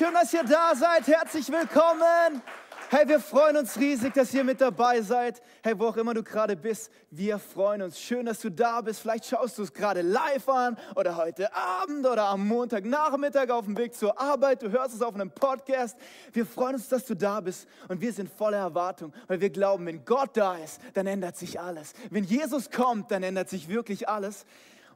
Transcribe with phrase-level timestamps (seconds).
[0.00, 1.06] schön, dass ihr da seid.
[1.06, 2.40] Herzlich willkommen.
[2.88, 5.42] Hey, wir freuen uns riesig, dass ihr mit dabei seid.
[5.62, 8.00] Hey, wo auch immer du gerade bist, wir freuen uns.
[8.00, 9.00] Schön, dass du da bist.
[9.00, 13.76] Vielleicht schaust du es gerade live an oder heute Abend oder am Montagnachmittag auf dem
[13.76, 14.62] Weg zur Arbeit.
[14.62, 15.98] Du hörst es auf einem Podcast.
[16.32, 19.84] Wir freuen uns, dass du da bist und wir sind voller Erwartung, weil wir glauben,
[19.84, 21.92] wenn Gott da ist, dann ändert sich alles.
[22.08, 24.46] Wenn Jesus kommt, dann ändert sich wirklich alles.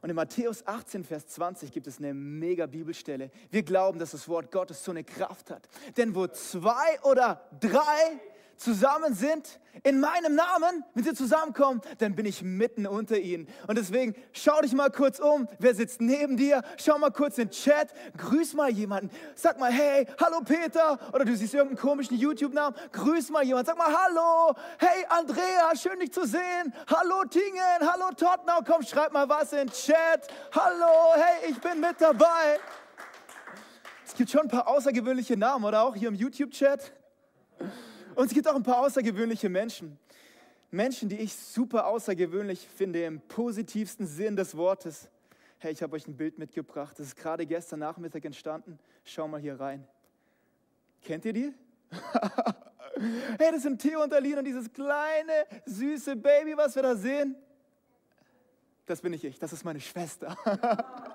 [0.05, 3.31] Und in Matthäus 18, Vers 20 gibt es eine mega Bibelstelle.
[3.49, 5.67] Wir glauben, dass das Wort Gottes so eine Kraft hat.
[5.97, 8.19] Denn wo zwei oder drei
[8.57, 13.47] zusammen sind, in meinem Namen, wenn sie zusammenkommen, dann bin ich mitten unter ihnen.
[13.67, 17.47] Und deswegen schau dich mal kurz um, wer sitzt neben dir, schau mal kurz in
[17.47, 22.17] den Chat, grüß mal jemanden, sag mal, hey, hallo Peter, oder du siehst irgendeinen komischen
[22.17, 27.79] YouTube-Namen, grüß mal jemanden, sag mal, hallo, hey Andrea, schön dich zu sehen, hallo Tingen,
[27.81, 32.59] hallo Tottenau, komm, schreib mal was in den Chat, hallo, hey, ich bin mit dabei.
[34.05, 36.93] Es gibt schon ein paar außergewöhnliche Namen, oder auch hier im YouTube-Chat.
[38.15, 39.97] Und es gibt auch ein paar außergewöhnliche Menschen.
[40.71, 45.09] Menschen, die ich super außergewöhnlich finde im positivsten Sinn des Wortes.
[45.59, 46.97] Hey, ich habe euch ein Bild mitgebracht.
[46.99, 48.77] Das ist gerade gestern Nachmittag entstanden.
[49.03, 49.87] Schau mal hier rein.
[51.01, 51.53] Kennt ihr die?
[53.39, 57.35] hey, das sind Theo und Aline und dieses kleine, süße Baby, was wir da sehen.
[58.85, 60.37] Das bin ich ich, das ist meine Schwester.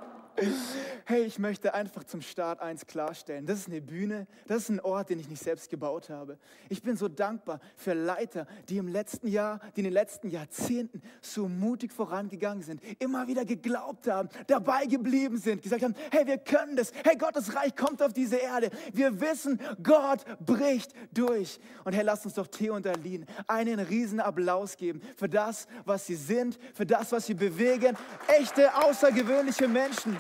[1.05, 3.45] Hey, ich möchte einfach zum Start eins klarstellen.
[3.45, 6.39] Das ist eine Bühne, das ist ein Ort, den ich nicht selbst gebaut habe.
[6.69, 11.03] Ich bin so dankbar für Leiter, die im letzten Jahr, die in den letzten Jahrzehnten
[11.21, 16.39] so mutig vorangegangen sind, immer wieder geglaubt haben, dabei geblieben sind, gesagt haben, hey, wir
[16.39, 16.93] können das.
[17.05, 18.71] Hey, Gottes Reich kommt auf diese Erde.
[18.93, 21.59] Wir wissen, Gott bricht durch.
[21.85, 26.07] Und hey, lasst uns doch Theo und Aline einen riesen Applaus geben für das, was
[26.07, 27.97] sie sind, für das, was sie bewegen.
[28.29, 30.17] Echte, außergewöhnliche Menschen.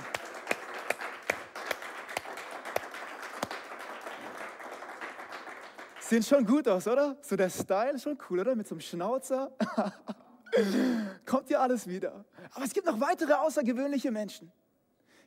[6.10, 7.16] Sehen schon gut aus, oder?
[7.22, 8.56] So der Style schon cool, oder?
[8.56, 9.52] Mit so einem Schnauzer.
[11.24, 12.24] Kommt dir alles wieder.
[12.52, 14.50] Aber es gibt noch weitere außergewöhnliche Menschen.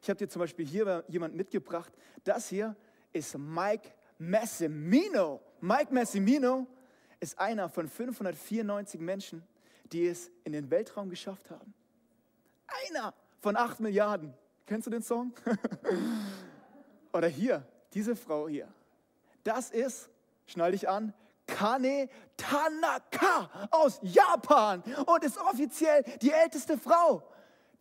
[0.01, 1.93] Ich habe dir zum Beispiel hier jemand mitgebracht.
[2.25, 2.75] Das hier
[3.13, 5.41] ist Mike Massimino.
[5.61, 6.67] Mike Massimino
[7.21, 9.47] ist einer von 594 Menschen,
[9.85, 11.73] die es in den Weltraum geschafft haben.
[12.89, 14.33] Einer von 8 Milliarden.
[14.65, 15.33] Kennst du den Song?
[17.13, 18.67] Oder hier, diese Frau hier.
[19.43, 20.09] Das ist
[20.45, 21.13] schnall dich an,
[21.45, 27.23] Kane Tanaka aus Japan und ist offiziell die älteste Frau,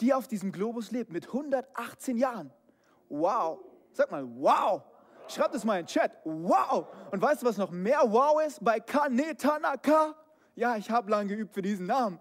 [0.00, 2.52] die auf diesem Globus lebt mit 118 Jahren.
[3.08, 3.60] Wow.
[3.92, 4.82] Sag mal, wow.
[5.28, 6.12] Schreib das mal in den Chat.
[6.24, 6.86] Wow.
[7.10, 10.14] Und weißt du, was noch mehr wow ist bei Kane Tanaka?
[10.54, 12.18] Ja, ich habe lange geübt für diesen Namen.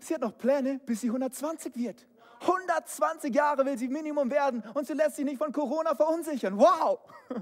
[0.00, 2.06] Sie hat noch Pläne, bis sie 120 wird.
[2.40, 6.58] 120 Jahre will sie Minimum werden und sie lässt sich nicht von Corona verunsichern.
[6.58, 7.00] Wow!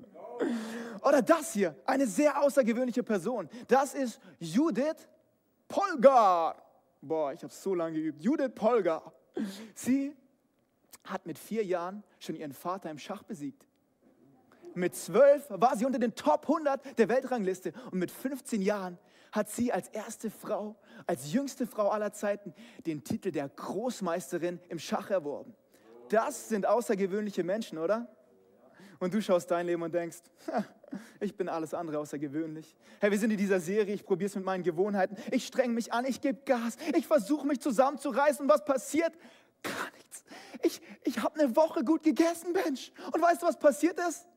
[1.03, 3.49] Oder das hier, eine sehr außergewöhnliche Person.
[3.69, 5.09] Das ist Judith
[5.69, 6.57] Polgar.
[7.01, 8.23] Boah, ich habe so lange geübt.
[8.23, 9.13] Judith Polgar.
[9.75, 10.17] Sie
[11.05, 13.67] hat mit vier Jahren schon ihren Vater im Schach besiegt.
[14.75, 18.99] Mit zwölf war sie unter den Top 100 der Weltrangliste und mit 15 Jahren
[19.35, 20.77] hat sie als erste Frau,
[21.09, 22.55] als jüngste Frau aller Zeiten
[22.87, 25.55] den Titel der Großmeisterin im Schach erworben.
[26.09, 28.09] Das sind außergewöhnliche Menschen, oder?
[29.01, 30.19] Und du schaust dein Leben und denkst,
[31.19, 32.77] ich bin alles andere außergewöhnlich.
[33.01, 35.17] Hey, wir sind in dieser Serie, ich probiere es mit meinen Gewohnheiten.
[35.33, 38.49] Ich streng mich an, ich gebe Gas, ich versuche mich zusammenzureißen.
[38.49, 39.13] Was passiert?
[39.65, 40.25] Gar nichts.
[40.63, 42.93] Ich, ich habe eine Woche gut gegessen, Mensch.
[43.13, 44.29] Und weißt du, was passiert ist?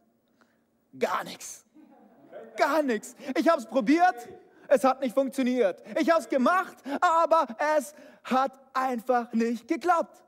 [0.98, 1.66] Gar nichts.
[2.58, 3.16] Gar nichts.
[3.38, 4.28] Ich habe es probiert,
[4.68, 5.82] es hat nicht funktioniert.
[6.00, 7.48] Ich habe es gemacht, aber
[7.78, 7.94] es
[8.24, 10.24] hat einfach nicht geklappt.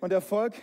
[0.00, 0.54] Und Erfolg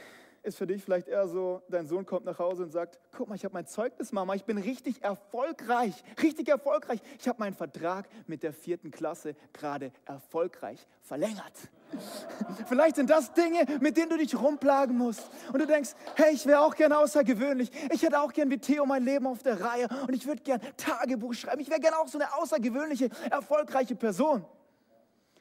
[0.43, 3.35] ist für dich vielleicht eher so, dein Sohn kommt nach Hause und sagt, guck mal,
[3.35, 6.99] ich habe mein Zeugnis, Mama, ich bin richtig erfolgreich, richtig erfolgreich.
[7.19, 11.53] Ich habe meinen Vertrag mit der vierten Klasse gerade erfolgreich verlängert.
[12.67, 15.29] Vielleicht sind das Dinge, mit denen du dich rumplagen musst.
[15.53, 17.69] Und du denkst, hey, ich wäre auch gern außergewöhnlich.
[17.91, 19.87] Ich hätte auch gern wie Theo mein Leben auf der Reihe.
[20.07, 21.59] Und ich würde gern Tagebuch schreiben.
[21.61, 24.45] Ich wäre gern auch so eine außergewöhnliche, erfolgreiche Person.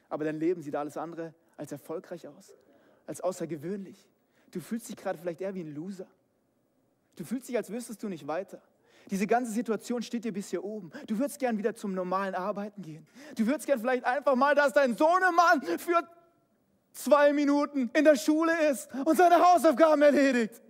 [0.09, 2.53] Aber dein Leben sieht alles andere als erfolgreich aus,
[3.07, 4.10] als außergewöhnlich.
[4.51, 6.07] Du fühlst dich gerade vielleicht eher wie ein Loser.
[7.15, 8.61] Du fühlst dich, als wüsstest du nicht weiter.
[9.09, 10.91] Diese ganze Situation steht dir bis hier oben.
[11.07, 13.07] Du würdest gern wieder zum normalen Arbeiten gehen.
[13.35, 16.07] Du würdest gern vielleicht einfach mal, dass dein Sohnemann für
[16.91, 20.61] zwei Minuten in der Schule ist und seine Hausaufgaben erledigt.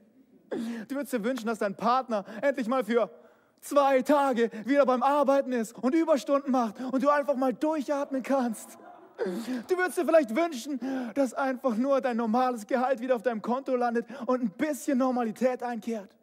[0.88, 3.10] Du würdest dir wünschen, dass dein Partner endlich mal für
[3.60, 8.78] zwei Tage wieder beim Arbeiten ist und Überstunden macht und du einfach mal durchatmen kannst.
[9.68, 10.80] Du würdest dir vielleicht wünschen,
[11.14, 15.64] dass einfach nur dein normales Gehalt wieder auf deinem Konto landet und ein bisschen Normalität
[15.64, 16.16] einkehrt.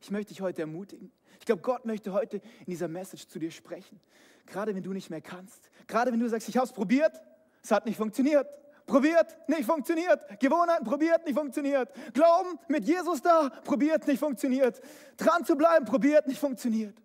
[0.00, 1.12] Ich möchte dich heute ermutigen.
[1.38, 4.00] Ich glaube, Gott möchte heute in dieser Message zu dir sprechen.
[4.46, 5.70] Gerade wenn du nicht mehr kannst.
[5.86, 7.20] Gerade wenn du sagst, ich habe es probiert,
[7.62, 8.46] es hat nicht funktioniert.
[8.86, 10.40] Probiert, nicht funktioniert.
[10.40, 11.90] Gewohnheiten, probiert, nicht funktioniert.
[12.12, 14.80] Glauben mit Jesus da, probiert, nicht funktioniert.
[15.16, 16.96] Dran zu bleiben, probiert, nicht funktioniert.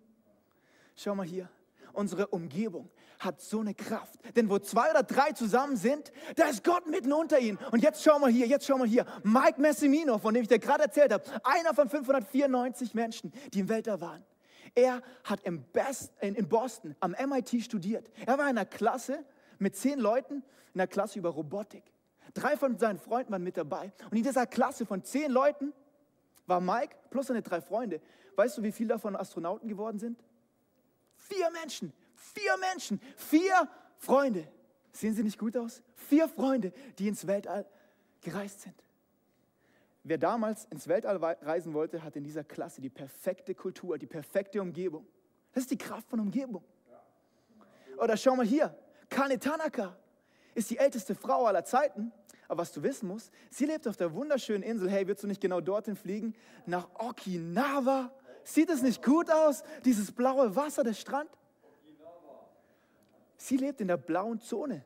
[0.96, 1.48] Schau mal hier,
[1.92, 4.18] unsere Umgebung hat so eine Kraft.
[4.36, 7.58] Denn wo zwei oder drei zusammen sind, da ist Gott mitten unter ihnen.
[7.70, 9.06] Und jetzt schau mal hier, jetzt schau mal hier.
[9.22, 13.68] Mike Messimino, von dem ich dir gerade erzählt habe, einer von 594 Menschen, die im
[13.68, 14.24] Weltall waren.
[14.74, 18.10] Er hat im Best, in Boston am MIT studiert.
[18.26, 19.24] Er war in einer Klasse
[19.58, 20.42] mit zehn Leuten,
[20.74, 21.84] in einer Klasse über Robotik.
[22.34, 23.92] Drei von seinen Freunden waren mit dabei.
[24.10, 25.72] Und in dieser Klasse von zehn Leuten
[26.46, 28.00] war Mike plus seine drei Freunde.
[28.36, 30.22] Weißt du, wie viele davon Astronauten geworden sind?
[31.16, 31.92] Vier Menschen.
[32.16, 33.00] Vier Menschen.
[33.16, 33.68] Vier
[33.98, 34.48] Freunde.
[34.92, 35.82] Sehen sie nicht gut aus?
[35.94, 37.66] Vier Freunde, die ins Weltall
[38.22, 38.74] gereist sind.
[40.02, 44.62] Wer damals ins Weltall reisen wollte, hat in dieser Klasse die perfekte Kultur, die perfekte
[44.62, 45.06] Umgebung.
[45.52, 46.64] Das ist die Kraft von Umgebung.
[47.98, 48.76] Oder schau mal hier,
[49.08, 49.96] Kane Tanaka
[50.54, 52.12] ist die älteste Frau aller Zeiten.
[52.48, 54.88] Aber was du wissen musst, sie lebt auf der wunderschönen Insel.
[54.88, 56.34] Hey, willst du nicht genau dorthin fliegen?
[56.66, 58.12] Nach Okinawa.
[58.44, 59.64] Sieht es nicht gut aus?
[59.84, 61.30] Dieses blaue Wasser, der Strand?
[63.36, 64.84] Sie lebt in der blauen Zone.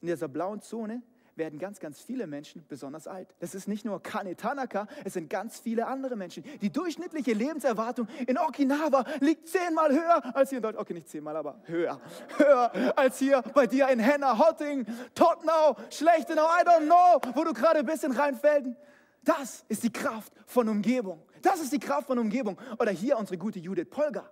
[0.00, 1.02] In dieser blauen Zone
[1.36, 3.34] werden ganz, ganz viele Menschen besonders alt.
[3.40, 6.44] Das ist nicht nur Kane Tanaka, es sind ganz viele andere Menschen.
[6.60, 10.82] Die durchschnittliche Lebenserwartung in Okinawa liegt zehnmal höher als hier in Deutschland.
[10.82, 12.00] Okay, nicht zehnmal, aber höher.
[12.38, 17.52] Höher als hier bei dir in Henna, Hotting, Tottenau, Schlechtenau, I don't know, wo du
[17.52, 18.76] gerade bist in Rheinfelden.
[19.22, 21.22] Das ist die Kraft von Umgebung.
[21.42, 22.58] Das ist die Kraft von Umgebung.
[22.78, 24.30] Oder hier unsere gute Judith Polgar.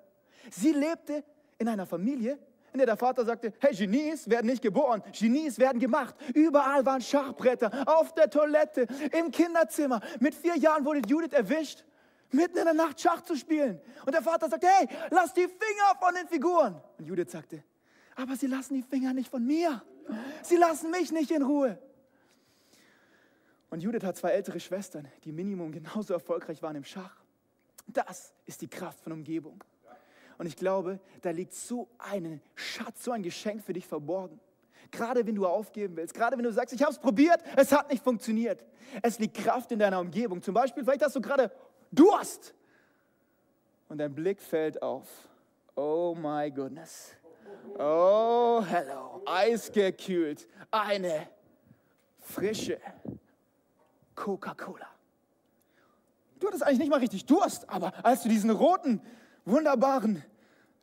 [0.51, 1.25] Sie lebte
[1.59, 2.39] in einer Familie,
[2.73, 6.15] in der der Vater sagte, hey, Genies werden nicht geboren, Genies werden gemacht.
[6.35, 8.87] Überall waren Schachbretter, auf der Toilette,
[9.19, 10.01] im Kinderzimmer.
[10.21, 11.85] Mit vier Jahren wurde Judith erwischt,
[12.31, 13.81] mitten in der Nacht Schach zu spielen.
[14.07, 16.81] Und der Vater sagte, hey, lass die Finger von den Figuren.
[16.99, 17.63] Und Judith sagte,
[18.17, 19.83] aber sie lassen die Finger nicht von mir.
[20.43, 21.79] Sie lassen mich nicht in Ruhe.
[23.71, 27.17] Und Judith hat zwei ältere Schwestern, die Minimum genauso erfolgreich waren im Schach.
[27.87, 29.63] Das ist die Kraft von Umgebung.
[30.39, 34.41] Und ich glaube, da liegt so ein Schatz, so ein Geschenk für dich verborgen.
[34.91, 37.91] Gerade wenn du aufgeben willst, gerade wenn du sagst, ich habe es probiert, es hat
[37.91, 38.65] nicht funktioniert.
[39.01, 40.43] Es liegt Kraft in deiner Umgebung.
[40.43, 41.51] Zum Beispiel, vielleicht hast du gerade
[41.91, 42.55] Durst
[43.89, 45.07] und dein Blick fällt auf.
[45.75, 47.13] Oh my goodness.
[47.79, 49.23] Oh, hello.
[49.27, 50.47] Eisgekühlt.
[50.71, 51.29] Eine
[52.21, 52.79] frische
[54.15, 54.87] Coca-Cola.
[56.39, 59.01] Du hattest eigentlich nicht mal richtig Durst, aber als du diesen roten,
[59.45, 60.25] wunderbaren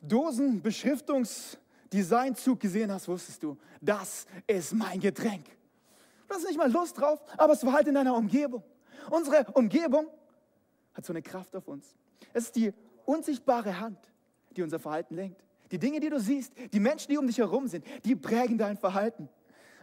[0.02, 5.46] Dosenbeschriftungsdesignzug gesehen hast, wusstest du, das ist mein Getränk.
[6.28, 8.64] Du hast nicht mal Lust drauf, aber es war halt in deiner Umgebung.
[9.10, 10.08] Unsere Umgebung
[10.94, 11.96] hat so eine Kraft auf uns.
[12.34, 12.74] Es ist die
[13.06, 13.98] unsichtbare Hand,
[14.56, 15.44] die unser Verhalten lenkt.
[15.72, 18.78] Die Dinge, die du siehst, die Menschen, die um dich herum sind, die prägen dein
[18.78, 19.30] Verhalten.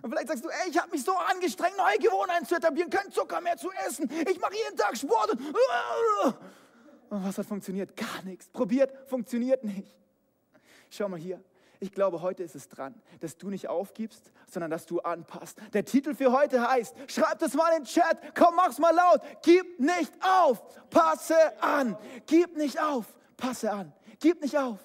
[0.03, 3.11] Und vielleicht sagst du, ey, ich habe mich so angestrengt, neue Gewohnheiten zu etablieren, kein
[3.11, 4.11] Zucker mehr zu essen.
[4.31, 5.31] Ich mache jeden Tag Sport.
[5.31, 5.41] Und,
[7.11, 7.97] und was hat funktioniert?
[7.97, 8.49] Gar nichts.
[8.49, 9.95] Probiert, funktioniert nicht.
[10.91, 11.43] Schau mal hier.
[11.79, 15.59] Ich glaube, heute ist es dran, dass du nicht aufgibst, sondern dass du anpasst.
[15.75, 19.21] Der Titel für heute heißt, schreib das mal in den Chat, komm, mach's mal laut.
[19.43, 21.99] Gib nicht auf, passe an.
[22.27, 23.93] Gib nicht auf, passe an.
[24.21, 24.79] Gib nicht auf.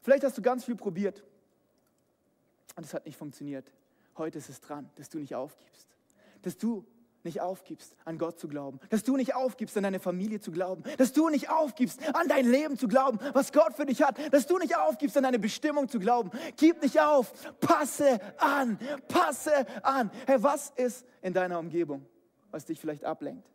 [0.00, 1.22] Vielleicht hast du ganz viel probiert
[2.76, 3.72] und es hat nicht funktioniert.
[4.16, 5.88] Heute ist es dran, dass du nicht aufgibst.
[6.42, 6.86] Dass du
[7.24, 10.82] nicht aufgibst, an Gott zu glauben, dass du nicht aufgibst, an deine Familie zu glauben,
[10.98, 14.46] dass du nicht aufgibst, an dein Leben zu glauben, was Gott für dich hat, dass
[14.46, 16.30] du nicht aufgibst, an deine Bestimmung zu glauben.
[16.56, 18.78] Gib nicht auf, passe an,
[19.08, 20.10] passe an.
[20.26, 22.06] Hey, was ist in deiner Umgebung,
[22.50, 23.50] was dich vielleicht ablenkt?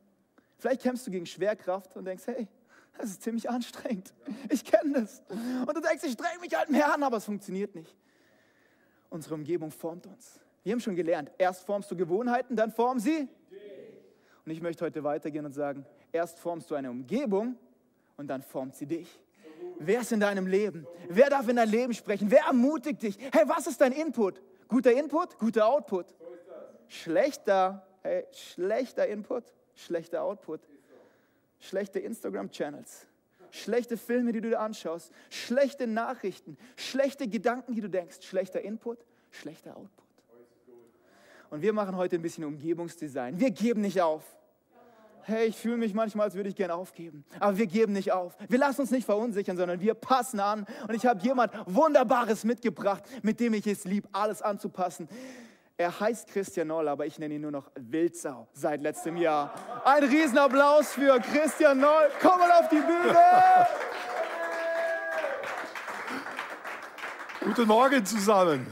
[0.58, 2.48] Vielleicht kämpfst du gegen Schwerkraft und denkst, hey,
[2.98, 4.14] das ist ziemlich anstrengend.
[4.50, 5.24] Ich kenne das.
[5.30, 7.96] Und du denkst, ich streng mich halt mehr an, aber es funktioniert nicht.
[9.10, 10.40] Unsere Umgebung formt uns.
[10.64, 13.30] Wir haben schon gelernt, erst formst du Gewohnheiten, dann formen sie
[14.50, 17.56] und ich möchte heute weitergehen und sagen, erst formst du eine Umgebung
[18.18, 19.22] und dann formt sie dich.
[19.78, 20.88] Wer ist in deinem Leben?
[21.08, 22.32] Wer darf in dein Leben sprechen?
[22.32, 23.16] Wer ermutigt dich?
[23.32, 24.42] Hey, was ist dein Input?
[24.68, 26.16] Guter Input, guter Output.
[26.88, 29.44] Schlechter, hey, schlechter Input,
[29.76, 30.62] schlechter Output.
[31.60, 33.06] Schlechte Instagram-Channels,
[33.52, 39.06] schlechte Filme, die du dir anschaust, schlechte Nachrichten, schlechte Gedanken, die du denkst, schlechter Input,
[39.30, 40.06] schlechter Output.
[41.52, 43.40] Und wir machen heute ein bisschen Umgebungsdesign.
[43.40, 44.39] Wir geben nicht auf
[45.30, 47.24] hey, ich fühle mich manchmal, als würde ich gerne aufgeben.
[47.40, 48.36] Aber wir geben nicht auf.
[48.48, 50.66] Wir lassen uns nicht verunsichern, sondern wir passen an.
[50.88, 55.08] Und ich habe jemand Wunderbares mitgebracht, mit dem ich es lieb, alles anzupassen.
[55.78, 59.54] Er heißt Christian Noll, aber ich nenne ihn nur noch Wildsau seit letztem Jahr.
[59.86, 62.10] Ein Riesenapplaus für Christian Noll.
[62.22, 63.68] Komm mal auf die Bühne!
[67.40, 68.68] Guten Morgen zusammen.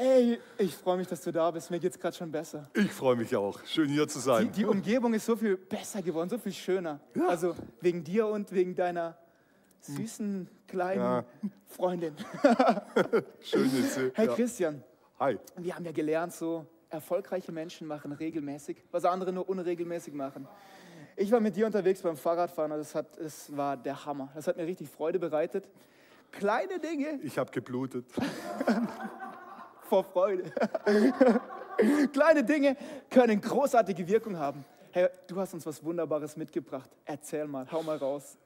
[0.00, 1.70] Ey, ich freue mich, dass du da bist.
[1.70, 2.68] Mir geht's gerade schon besser.
[2.74, 3.64] Ich freue mich auch.
[3.64, 4.46] Schön hier zu sein.
[4.46, 6.98] Die, die Umgebung ist so viel besser geworden, so viel schöner.
[7.14, 7.28] Ja.
[7.28, 9.16] Also wegen dir und wegen deiner
[9.80, 11.24] süßen kleinen Ja.
[11.68, 12.16] Freundin.
[13.40, 14.00] Schön jetzt.
[14.14, 14.34] Hey ja.
[14.34, 14.82] Christian,
[15.20, 15.38] Hi.
[15.58, 20.48] wir haben ja gelernt, so erfolgreiche Menschen machen regelmäßig, was andere nur unregelmäßig machen.
[21.16, 24.32] Ich war mit dir unterwegs beim Fahrradfahren und das, hat, das war der Hammer.
[24.34, 25.68] Das hat mir richtig Freude bereitet.
[26.32, 28.06] Kleine Dinge Ich habe geblutet.
[29.84, 30.52] vor Freude.
[32.12, 32.76] Kleine Dinge
[33.10, 34.64] können großartige Wirkung haben.
[34.92, 36.88] Hey, du hast uns was Wunderbares mitgebracht.
[37.04, 38.36] Erzähl mal, hau mal raus.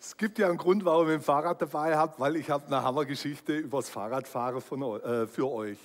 [0.00, 2.82] Es gibt ja einen Grund, warum ihr ein Fahrrad dabei habt, weil ich habe eine
[2.82, 5.78] Hammergeschichte über das Fahrradfahren von, äh, für euch.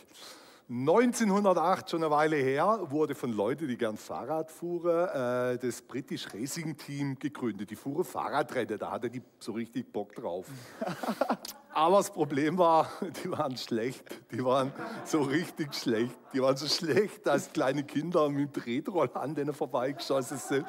[0.70, 6.28] 1908, schon eine Weile her, wurde von Leuten, die gern Fahrrad fuhren, äh, das British
[6.34, 7.70] Racing Team gegründet.
[7.70, 10.48] Die fuhren Fahrradrennen, da hatte die so richtig Bock drauf.
[11.78, 12.90] Aber das Problem war,
[13.24, 14.04] die waren schlecht.
[14.32, 14.72] Die waren
[15.06, 16.18] so richtig schlecht.
[16.34, 20.66] Die waren so schlecht, dass kleine Kinder mit dem Tretroller an denen vorbeigeschossen sind,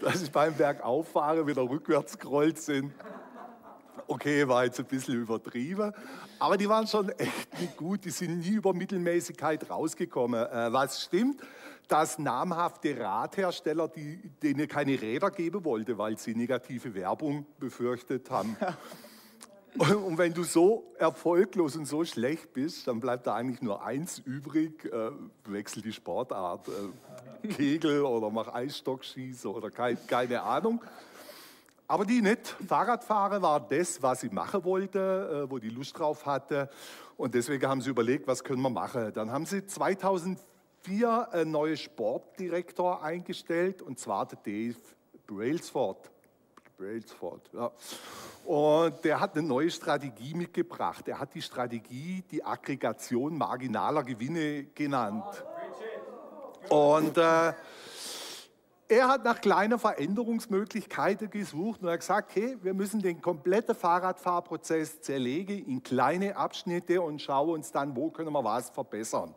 [0.00, 2.92] dass ich beim Bergauffahren wieder rückwärts gerollt sind.
[4.08, 5.92] Okay, war jetzt ein bisschen übertrieben,
[6.40, 8.04] aber die waren schon echt nicht gut.
[8.04, 10.48] Die sind nie über Mittelmäßigkeit rausgekommen.
[10.48, 11.40] Äh, was stimmt,
[11.86, 18.56] dass namhafte Radhersteller die, denen keine Räder geben wollten, weil sie negative Werbung befürchtet haben.
[19.78, 24.18] Und wenn du so erfolglos und so schlecht bist, dann bleibt da eigentlich nur eins
[24.18, 25.10] übrig, äh,
[25.44, 30.82] wechsel die Sportart, äh, Kegel oder mach Eisstockschießen oder kein, keine Ahnung.
[31.86, 32.56] Aber die nicht.
[32.66, 36.68] Fahrradfahren war das, was sie machen wollte, äh, wo die Lust drauf hatte.
[37.16, 39.12] Und deswegen haben sie überlegt, was können wir machen.
[39.12, 44.76] Dann haben sie 2004 einen neuen Sportdirektor eingestellt, und zwar Dave
[45.26, 46.10] Brailsford.
[46.80, 47.70] Brailsford, ja.
[48.46, 51.06] Und der hat eine neue Strategie mitgebracht.
[51.08, 55.44] Er hat die Strategie die Aggregation marginaler Gewinne genannt.
[56.70, 57.52] Und äh,
[58.88, 65.02] er hat nach kleinen Veränderungsmöglichkeiten gesucht und hat gesagt, hey, wir müssen den kompletten Fahrradfahrprozess
[65.02, 69.34] zerlegen in kleine Abschnitte und schauen uns dann, wo können wir was verbessern.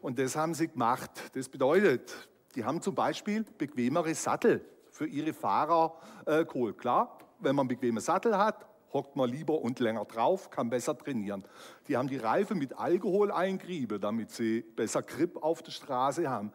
[0.00, 1.10] Und das haben sie gemacht.
[1.34, 2.10] Das bedeutet,
[2.54, 4.64] die haben zum Beispiel bequemere Sattel
[5.00, 5.94] für ihre Fahrer
[6.26, 6.76] äh, geholt.
[6.76, 10.98] Klar, wenn man einen bequemen Sattel hat, hockt man lieber und länger drauf, kann besser
[10.98, 11.42] trainieren.
[11.88, 16.52] Die haben die Reifen mit Alkohol eingerieben, damit sie besser Grip auf der Straße haben.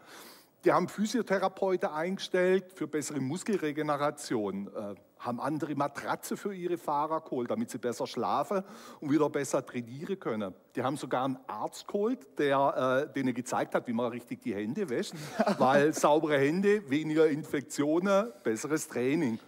[0.64, 7.50] Die haben Physiotherapeuten eingestellt für bessere Muskelregeneration, äh, haben andere Matratze für ihre Fahrer geholt,
[7.50, 8.64] damit sie besser schlafen
[9.00, 10.54] und wieder besser trainieren können.
[10.76, 14.54] Die haben sogar einen Arzt geholt, der äh, denen gezeigt hat, wie man richtig die
[14.54, 15.14] Hände wäscht,
[15.58, 19.40] weil saubere Hände, weniger Infektionen, besseres Training.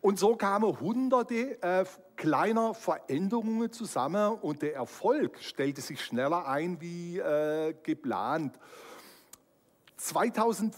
[0.00, 1.84] Und so kamen hunderte äh,
[2.16, 8.58] kleiner Veränderungen zusammen und der Erfolg stellte sich schneller ein wie äh, geplant.
[9.96, 10.74] 2000,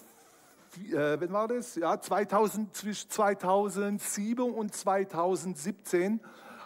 [0.77, 1.75] äh, wann war das?
[1.77, 6.21] Ja, 2000, zwischen 2007 und 2017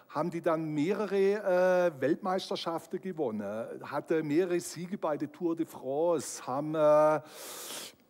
[0.09, 3.43] haben die dann mehrere äh, Weltmeisterschaften gewonnen,
[3.85, 7.21] hatte mehrere Siege bei der Tour de France, haben äh,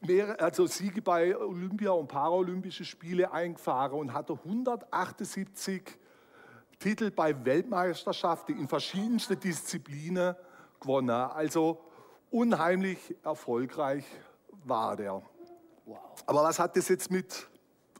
[0.00, 5.82] mehrere, also Siege bei Olympia und Paralympische Spiele eingefahren und hatte 178
[6.78, 10.34] Titel bei Weltmeisterschaften in verschiedensten Disziplinen
[10.80, 11.10] gewonnen.
[11.10, 11.84] Also
[12.30, 14.04] unheimlich erfolgreich
[14.64, 15.22] war der.
[16.26, 17.48] Aber was hat das jetzt mit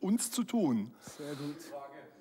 [0.01, 0.95] uns zu tun?
[1.17, 1.57] Sehr gut.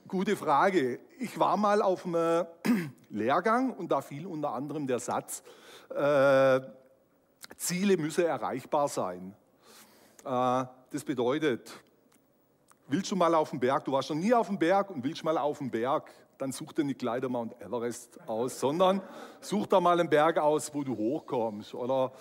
[0.08, 1.00] Gute Frage.
[1.20, 2.46] Ich war mal auf einem
[3.10, 5.44] Lehrgang und da fiel unter anderem der Satz,
[5.90, 6.62] äh,
[7.58, 9.36] Ziele müssen erreichbar sein.
[10.26, 11.72] Äh, das bedeutet,
[12.88, 15.24] willst du mal auf den Berg, du warst noch nie auf dem Berg und willst
[15.24, 16.10] mal auf den Berg,
[16.40, 19.02] dann such dir nicht gleich den Mount Everest aus, sondern
[19.42, 21.74] such da mal einen Berg aus, wo du hochkommst.
[21.74, 22.14] Oder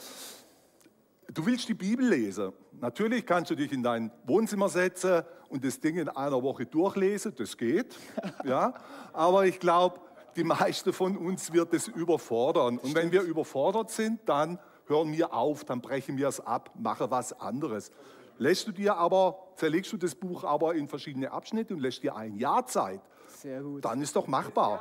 [1.33, 2.53] du willst die Bibel lesen.
[2.81, 7.35] Natürlich kannst du dich in dein Wohnzimmer setzen und das Ding in einer Woche durchlesen,
[7.37, 7.97] das geht.
[8.45, 8.75] Ja?
[9.13, 10.01] Aber ich glaube,
[10.37, 12.79] die meisten von uns wird es überfordern.
[12.79, 17.11] Und wenn wir überfordert sind, dann hören wir auf, dann brechen wir es ab, machen
[17.11, 17.91] was anderes.
[18.39, 22.15] Lässt du dir aber, zerlegst du das Buch aber in verschiedene Abschnitte und lässt dir
[22.15, 23.85] ein Jahr Zeit, Sehr gut.
[23.85, 24.81] dann ist doch machbar,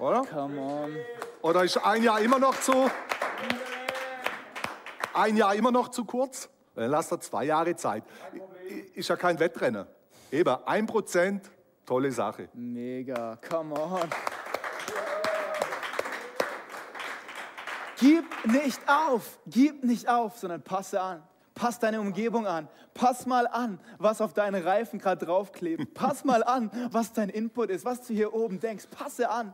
[0.00, 0.22] oder?
[0.22, 0.96] Come on.
[1.42, 2.90] Oder ist ein Jahr immer noch zu,
[5.14, 6.48] ein Jahr immer noch zu kurz?
[6.74, 8.04] Dann lasst er zwei Jahre Zeit.
[8.94, 9.86] Ist ja kein Wettrennen.
[10.30, 11.50] Eben, ein Prozent,
[11.86, 12.48] tolle Sache.
[12.54, 13.38] Mega.
[13.48, 14.08] Come on.
[17.98, 21.22] Gib nicht auf, gib nicht auf, sondern passe an.
[21.54, 22.68] Pass deine Umgebung an.
[22.94, 25.94] Pass mal an, was auf deinen Reifen gerade draufklebt.
[25.94, 28.86] Pass mal an, was dein Input ist, was du hier oben denkst.
[28.90, 29.52] Passe an.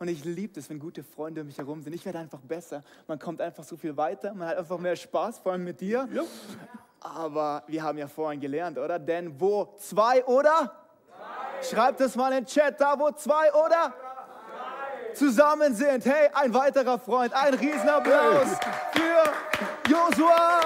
[0.00, 1.92] Und ich liebe es, wenn gute Freunde um mich herum sind.
[1.92, 2.82] Ich werde einfach besser.
[3.06, 4.32] Man kommt einfach so viel weiter.
[4.32, 6.08] Man hat einfach mehr Spaß, vor allem mit dir.
[6.10, 6.22] Ja.
[7.00, 8.98] Aber wir haben ja vorhin gelernt, oder?
[8.98, 10.72] Denn wo zwei oder?
[11.06, 11.62] Drei.
[11.62, 13.92] Schreibt es mal in den Chat, da wo zwei oder?
[13.92, 15.12] Drei.
[15.12, 16.06] Zusammen sind.
[16.06, 17.34] Hey, ein weiterer Freund.
[17.34, 18.56] Ein Riesenapplaus
[18.94, 20.60] für Josua.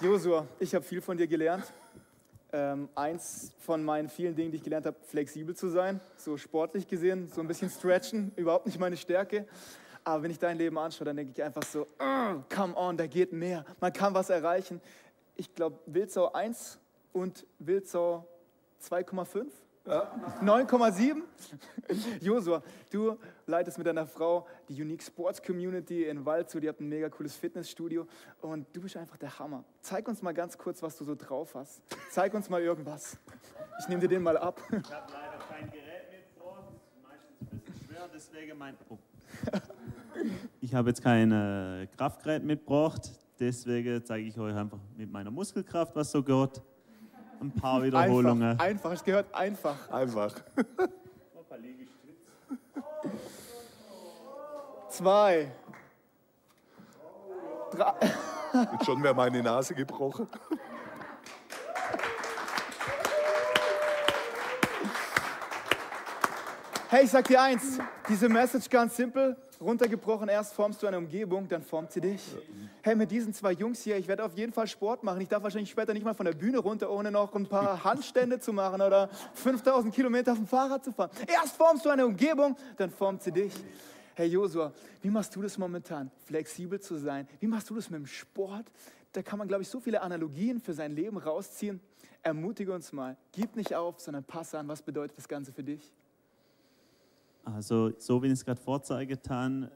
[0.00, 1.70] Josua, ich habe viel von dir gelernt.
[2.56, 6.86] Ähm, eins von meinen vielen Dingen, die ich gelernt habe, flexibel zu sein, so sportlich
[6.86, 9.48] gesehen, so ein bisschen stretchen, überhaupt nicht meine Stärke.
[10.04, 13.08] Aber wenn ich dein Leben anschaue, dann denke ich einfach so, oh, come on, da
[13.08, 13.64] geht mehr.
[13.80, 14.80] Man kann was erreichen.
[15.34, 16.78] Ich glaube, Wildsau 1
[17.12, 18.24] und Wildsau
[18.88, 19.46] 2,5
[19.86, 21.22] 9,7?
[22.20, 26.62] Josua, du leitest mit deiner Frau die Unique Sports Community in Waldshut.
[26.62, 28.06] Ihr habt ein mega cooles Fitnessstudio
[28.40, 29.62] und du bist einfach der Hammer.
[29.82, 31.82] Zeig uns mal ganz kurz, was du so drauf hast.
[32.10, 33.18] Zeig uns mal irgendwas.
[33.80, 34.58] Ich nehme dir den mal ab.
[34.70, 36.64] Ich habe leider kein Gerät mitgebracht.
[37.02, 38.76] Meistens ein bisschen schwer, deswegen mein.
[38.88, 38.98] Oh.
[40.62, 45.94] Ich habe jetzt kein äh, Kraftgerät mitgebracht, deswegen zeige ich euch einfach mit meiner Muskelkraft,
[45.94, 46.62] was so geht
[47.40, 48.50] ein paar Wiederholungen.
[48.50, 48.92] Einfach, einfach.
[48.92, 49.90] es gehört einfach.
[49.90, 50.34] Einfach.
[54.88, 55.50] Zwei.
[57.72, 57.94] Drei.
[58.70, 60.28] Und schon wäre meine Nase gebrochen.
[66.88, 71.48] Hey, ich sag dir eins, diese Message ganz simpel, runtergebrochen, erst formst du eine Umgebung,
[71.48, 72.22] dann formt sie dich.
[72.86, 75.18] Hey, mit diesen zwei Jungs hier, ich werde auf jeden Fall Sport machen.
[75.22, 78.38] Ich darf wahrscheinlich später nicht mal von der Bühne runter, ohne noch ein paar Handstände
[78.38, 81.08] zu machen oder 5000 Kilometer auf dem Fahrrad zu fahren.
[81.26, 83.54] Erst formst du eine Umgebung, dann formt sie dich.
[84.12, 84.70] Hey Josua,
[85.00, 86.10] wie machst du das momentan?
[86.26, 87.26] Flexibel zu sein.
[87.40, 88.66] Wie machst du das mit dem Sport?
[89.12, 91.80] Da kann man, glaube ich, so viele Analogien für sein Leben rausziehen.
[92.22, 93.16] Ermutige uns mal.
[93.32, 94.68] Gib nicht auf, sondern passe an.
[94.68, 95.90] Was bedeutet das Ganze für dich?
[97.46, 99.70] Also, so wie ich es gerade vorzeige, dann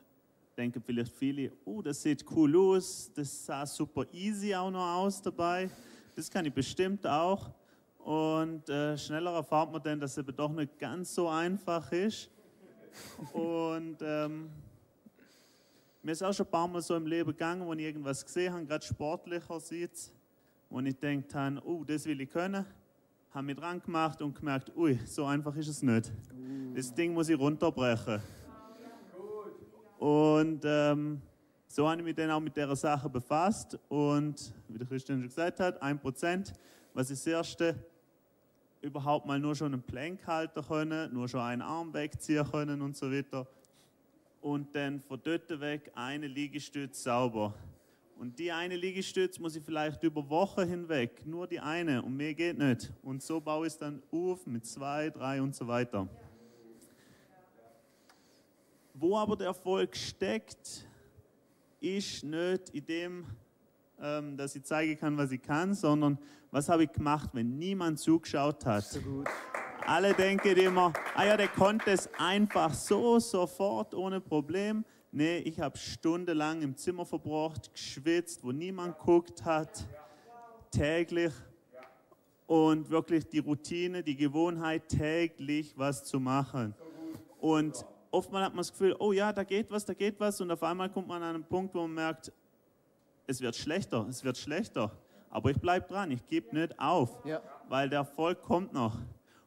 [0.59, 5.23] denken vielleicht viele, oh, das sieht cool aus, das sah super easy auch noch aus
[5.23, 5.71] dabei.
[6.17, 7.51] Das kann ich bestimmt auch.
[7.99, 12.29] Und äh, schneller erfahrt man dann, dass es aber doch nicht ganz so einfach ist.
[13.33, 14.51] Und ähm,
[16.03, 18.53] mir ist auch schon ein paar Mal so im Leben gegangen, wo ich irgendwas gesehen
[18.53, 20.11] habe, gerade sportlicher sieht,
[20.69, 22.67] wo ich denkt habe, oh, das will ich können
[23.31, 26.11] habe mich dran gemacht und gemerkt, ui, so einfach ist es nicht.
[26.75, 28.21] Das Ding muss ich runterbrechen.
[29.99, 31.21] Und ähm,
[31.67, 35.29] so habe ich mich dann auch mit dieser Sache befasst und, wie der Christian schon
[35.29, 36.53] gesagt hat, ein Prozent,
[36.95, 37.75] was ist das Erste,
[38.81, 42.97] überhaupt mal nur schon einen Plank halten können, nur schon einen Arm wegziehen können und
[42.97, 43.47] so weiter.
[44.41, 47.53] Und dann von dort weg eine Liegestütze sauber.
[48.19, 52.35] Und die eine Liegestütze muss ich vielleicht über Wochen hinweg, nur die eine und mehr
[52.35, 52.93] geht nicht.
[53.03, 56.09] Und so baue ich es dann auf mit zwei, drei und so weiter.
[59.01, 60.85] Wo aber der Erfolg steckt,
[61.79, 63.27] ist nicht in dem,
[64.01, 66.19] ähm, dass ich zeigen kann, was ich kann, sondern
[66.51, 68.85] was habe ich gemacht, wenn niemand zugeschaut hat.
[68.85, 69.23] So
[69.87, 74.85] Alle denken immer, ah ja, der konnte es einfach so, sofort, ohne Problem.
[75.13, 79.87] Nee, ich habe stundenlang im Zimmer verbracht, geschwitzt, wo niemand guckt hat,
[80.73, 81.33] täglich.
[82.49, 86.75] Und wirklich die Routine, die Gewohnheit, täglich was zu machen.
[87.39, 90.41] Und oftmals hat man das Gefühl, oh ja, da geht was, da geht was.
[90.41, 92.33] Und auf einmal kommt man an einen Punkt, wo man merkt,
[93.27, 94.91] es wird schlechter, es wird schlechter.
[95.31, 97.43] Aber ich bleibe dran, ich gebe nicht auf, ja.
[97.69, 98.97] weil der Erfolg kommt noch.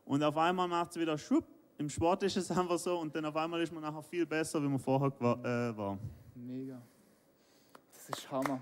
[0.05, 1.45] Und auf einmal macht es wieder schwupp,
[1.77, 4.61] im Sport ist es einfach so und dann auf einmal ist man nachher viel besser,
[4.61, 5.97] wie man vorher äh, war.
[6.35, 6.79] Mega.
[7.91, 8.61] Das ist Hammer.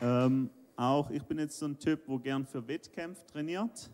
[0.00, 3.90] Ähm, auch ich bin jetzt so ein Typ, wo gern für Wettkämpfe trainiert.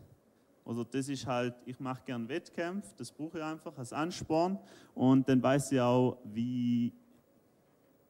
[0.65, 4.57] Also das ist halt, ich mache gern Wettkämpfe, das brauche ich einfach als Ansporn
[4.95, 6.91] und dann weiß ich auch, wie,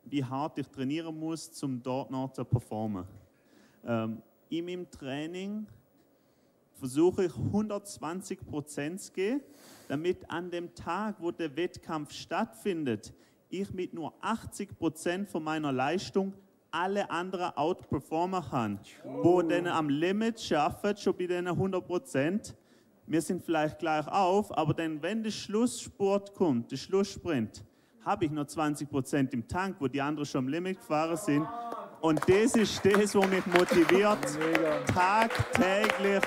[0.05, 3.05] wie hart ich trainieren muss, um dort noch zu performen.
[3.83, 5.67] Ähm, in meinem Training
[6.75, 9.41] versuche ich 120 Prozent zu gehen,
[9.89, 13.13] damit an dem Tag, wo der Wettkampf stattfindet,
[13.49, 16.33] ich mit nur 80 Prozent von meiner Leistung
[16.75, 18.79] alle anderen outperformen kann.
[19.03, 22.55] Wo dann am Limit schaffen, schon bei den 100 Prozent.
[23.07, 27.63] Wir sind vielleicht gleich auf, aber dann, wenn der Schlusssport kommt, der Schlusssprint,
[28.03, 31.47] habe ich noch 20 Prozent im Tank, wo die anderen schon am Limit gefahren sind.
[32.01, 34.19] Und das ist das, was mich motiviert,
[34.93, 36.21] tagtäglich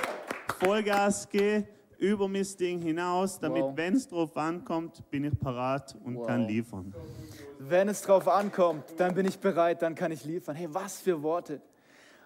[0.59, 1.67] Vollgas gehe,
[1.99, 3.77] über mein Ding hinaus, damit, Wow.
[3.77, 6.27] wenn es drauf ankommt, bin ich parat und Wow.
[6.27, 6.93] kann liefern.
[7.59, 10.55] Wenn es drauf ankommt, dann bin ich bereit, dann kann ich liefern.
[10.55, 11.61] Hey, was für Worte.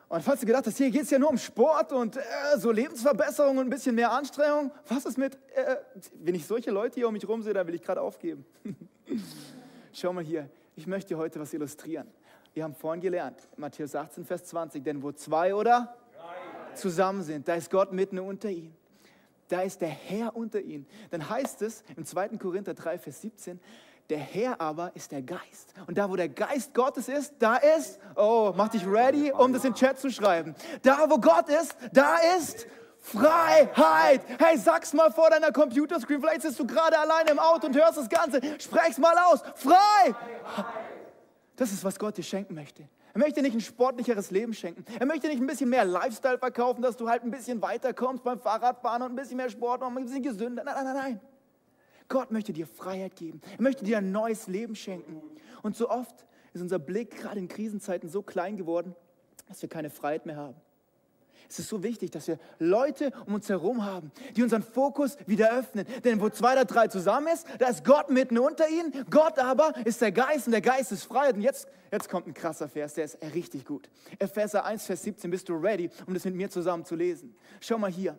[0.10, 2.22] Und falls du gedacht hast, hier geht es ja nur um Sport und äh,
[2.58, 5.78] so Lebensverbesserung und ein bisschen mehr Anstrengung, was ist mit, äh,
[6.24, 8.46] wenn ich solche Leute hier um mich rum sehe, dann will ich gerade aufgeben.
[9.92, 12.08] Schau mal hier, ich möchte dir heute was illustrieren.
[12.54, 15.96] Wir haben vorhin gelernt, Matthäus 18, Vers 20, denn wo zwei oder
[16.76, 18.76] zusammen sind, da ist Gott mitten unter ihnen.
[19.54, 20.88] Da ist der Herr unter ihnen.
[21.12, 22.30] Dann heißt es im 2.
[22.40, 23.60] Korinther 3, Vers 17,
[24.10, 25.76] der Herr aber ist der Geist.
[25.86, 29.64] Und da, wo der Geist Gottes ist, da ist, oh, mach dich ready, um das
[29.64, 30.56] in den Chat zu schreiben.
[30.82, 32.66] Da, wo Gott ist, da ist
[32.98, 34.22] Freiheit.
[34.40, 36.20] Hey, sag's mal vor deiner Computerscreen.
[36.20, 38.42] Vielleicht sitzt du gerade alleine im Auto und hörst das Ganze.
[38.60, 39.44] Sprech's mal aus.
[39.54, 40.16] Frei!
[41.58, 42.90] Das ist, was Gott dir schenken möchte.
[43.14, 44.84] Er möchte nicht ein sportlicheres Leben schenken.
[45.00, 48.40] Er möchte nicht ein bisschen mehr Lifestyle verkaufen, dass du halt ein bisschen weiterkommst beim
[48.40, 50.64] Fahrradfahren und ein bisschen mehr Sport und ein bisschen gesünder.
[50.64, 51.20] Nein, nein, nein, nein.
[52.08, 53.40] Gott möchte dir Freiheit geben.
[53.56, 55.22] Er möchte dir ein neues Leben schenken.
[55.62, 58.96] Und so oft ist unser Blick gerade in Krisenzeiten so klein geworden,
[59.48, 60.56] dass wir keine Freiheit mehr haben.
[61.50, 65.52] Es ist so wichtig, dass wir Leute um uns herum haben, die unseren Fokus wieder
[65.58, 65.86] öffnen.
[66.04, 69.06] Denn wo zwei oder drei zusammen ist, da ist Gott mitten unter ihnen.
[69.10, 71.36] Gott aber ist der Geist und der Geist ist Freiheit.
[71.36, 73.90] Und jetzt, jetzt kommt ein krasser Vers, der ist richtig gut.
[74.20, 77.36] Epheser 1, Vers 17, bist du ready, um das mit mir zusammen zu lesen?
[77.60, 78.18] Schau mal hier.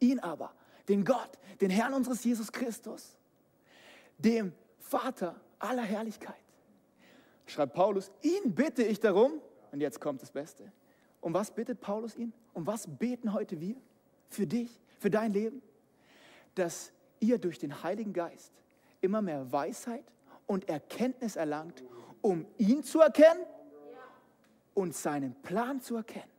[0.00, 0.52] Ihn aber,
[0.88, 3.16] den Gott, den Herrn unseres Jesus Christus,
[4.18, 6.34] dem Vater aller Herrlichkeit,
[7.46, 10.70] schreibt Paulus, ihn bitte ich darum, und jetzt kommt das Beste.
[11.22, 12.34] Um was bittet Paulus ihn?
[12.52, 13.80] Um was beten heute wir?
[14.28, 15.62] Für dich, für dein Leben?
[16.54, 18.52] Dass ihr durch den Heiligen Geist
[19.00, 20.04] immer mehr Weisheit
[20.46, 21.82] und Erkenntnis erlangt,
[22.20, 23.46] um ihn zu erkennen
[24.74, 26.30] und seinen Plan zu erkennen.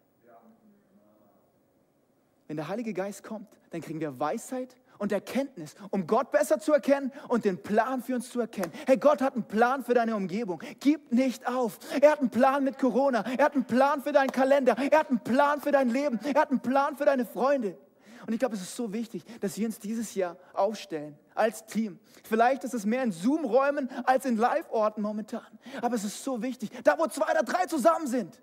[2.47, 6.73] Wenn der Heilige Geist kommt, dann kriegen wir Weisheit und Erkenntnis, um Gott besser zu
[6.73, 8.71] erkennen und den Plan für uns zu erkennen.
[8.85, 10.61] Hey, Gott hat einen Plan für deine Umgebung.
[10.79, 11.79] Gib nicht auf.
[12.01, 13.23] Er hat einen Plan mit Corona.
[13.37, 14.75] Er hat einen Plan für deinen Kalender.
[14.77, 16.19] Er hat einen Plan für dein Leben.
[16.23, 17.77] Er hat einen Plan für deine Freunde.
[18.25, 21.99] Und ich glaube, es ist so wichtig, dass wir uns dieses Jahr aufstellen als Team.
[22.23, 25.45] Vielleicht ist es mehr in Zoom-Räumen als in Live-Orten momentan.
[25.81, 26.69] Aber es ist so wichtig.
[26.83, 28.41] Da, wo zwei oder drei zusammen sind,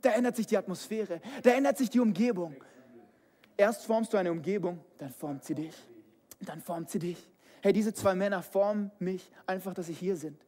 [0.00, 1.20] da ändert sich die Atmosphäre.
[1.42, 2.54] Da ändert sich die Umgebung.
[3.58, 5.74] Erst formst du eine Umgebung, dann formt sie dich.
[6.40, 7.28] Dann formt sie dich.
[7.60, 10.40] Hey, diese zwei Männer formen mich einfach, dass sie hier sind.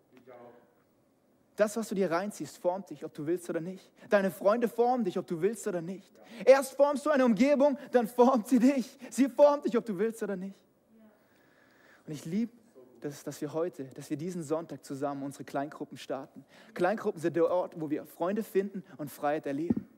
[1.56, 3.90] Das, was du dir reinziehst, formt dich, ob du willst oder nicht.
[4.08, 6.08] Deine Freunde formen dich, ob du willst oder nicht.
[6.44, 8.96] Erst formst du eine Umgebung, dann formt sie dich.
[9.10, 10.54] Sie formt dich, ob du willst oder nicht.
[12.06, 12.52] Und ich liebe
[13.00, 16.44] das, dass wir heute, dass wir diesen Sonntag zusammen unsere Kleingruppen starten.
[16.74, 19.88] Kleingruppen sind der Ort, wo wir Freunde finden und Freiheit erleben.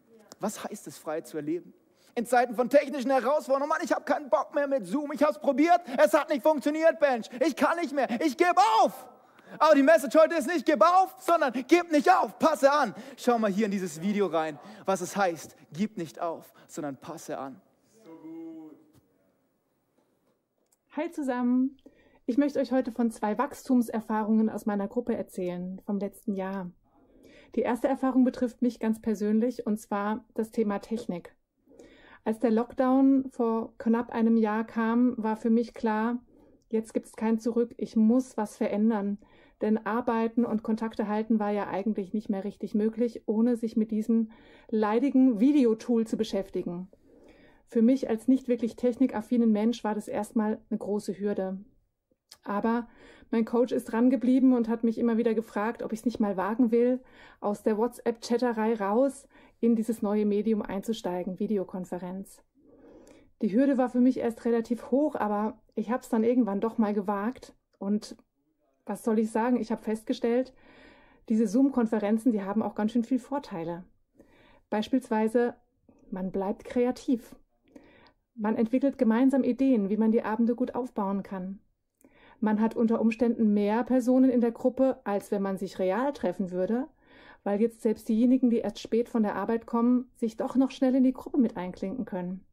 [0.41, 1.75] Was heißt es, Freiheit zu erleben?
[2.15, 5.33] In Zeiten von technischen Herausforderungen, Mann, ich habe keinen Bock mehr mit Zoom, ich habe
[5.33, 9.07] es probiert, es hat nicht funktioniert, Bench, ich kann nicht mehr, ich gebe auf.
[9.59, 12.95] Aber die Message heute ist nicht, gib auf, sondern gib nicht auf, passe an.
[13.17, 17.39] Schau mal hier in dieses Video rein, was es heißt, gib nicht auf, sondern passe
[17.39, 17.61] an.
[20.95, 21.79] Hi zusammen!
[22.27, 26.71] Ich möchte euch heute von zwei Wachstumserfahrungen aus meiner Gruppe erzählen, vom letzten Jahr.
[27.57, 31.35] Die erste Erfahrung betrifft mich ganz persönlich und zwar das Thema Technik.
[32.25, 36.21] Als der Lockdown vor knapp einem Jahr kam, war für mich klar,
[36.71, 39.19] jetzt gibt es kein Zurück, ich muss was verändern.
[39.61, 43.91] Denn Arbeiten und Kontakte halten war ja eigentlich nicht mehr richtig möglich, ohne sich mit
[43.91, 44.31] diesem
[44.71, 46.89] leidigen Videotool zu beschäftigen.
[47.69, 51.59] Für mich als nicht wirklich technikaffinen Mensch war das erstmal eine große Hürde.
[52.43, 52.89] Aber
[53.31, 56.21] mein Coach ist dran geblieben und hat mich immer wieder gefragt, ob ich es nicht
[56.21, 57.01] mal wagen will,
[57.41, 59.27] aus der WhatsApp-Chatterei raus
[59.61, 62.43] in dieses neue Medium einzusteigen, Videokonferenz.
[63.41, 66.79] Die Hürde war für mich erst relativ hoch, aber ich habe es dann irgendwann doch
[66.79, 67.55] mal gewagt.
[67.79, 68.17] Und
[68.85, 69.61] was soll ich sagen?
[69.61, 70.53] Ich habe festgestellt,
[71.29, 73.85] diese Zoom-Konferenzen, die haben auch ganz schön viel Vorteile.
[74.69, 75.55] Beispielsweise,
[76.11, 77.35] man bleibt kreativ.
[78.35, 81.61] Man entwickelt gemeinsam Ideen, wie man die Abende gut aufbauen kann.
[82.43, 86.51] Man hat unter Umständen mehr Personen in der Gruppe, als wenn man sich real treffen
[86.51, 86.89] würde,
[87.45, 90.97] weil jetzt selbst diejenigen, die erst spät von der Arbeit kommen, sich doch noch schnell
[90.97, 92.45] in die Gruppe mit einklinken können.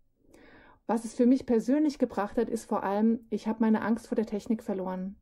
[0.85, 4.15] Was es für mich persönlich gebracht hat, ist vor allem, ich habe meine Angst vor
[4.15, 5.15] der Technik verloren.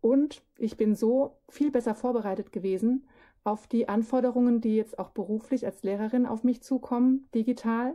[0.00, 3.06] Und ich bin so viel besser vorbereitet gewesen
[3.44, 7.94] auf die Anforderungen, die jetzt auch beruflich als Lehrerin auf mich zukommen, digital.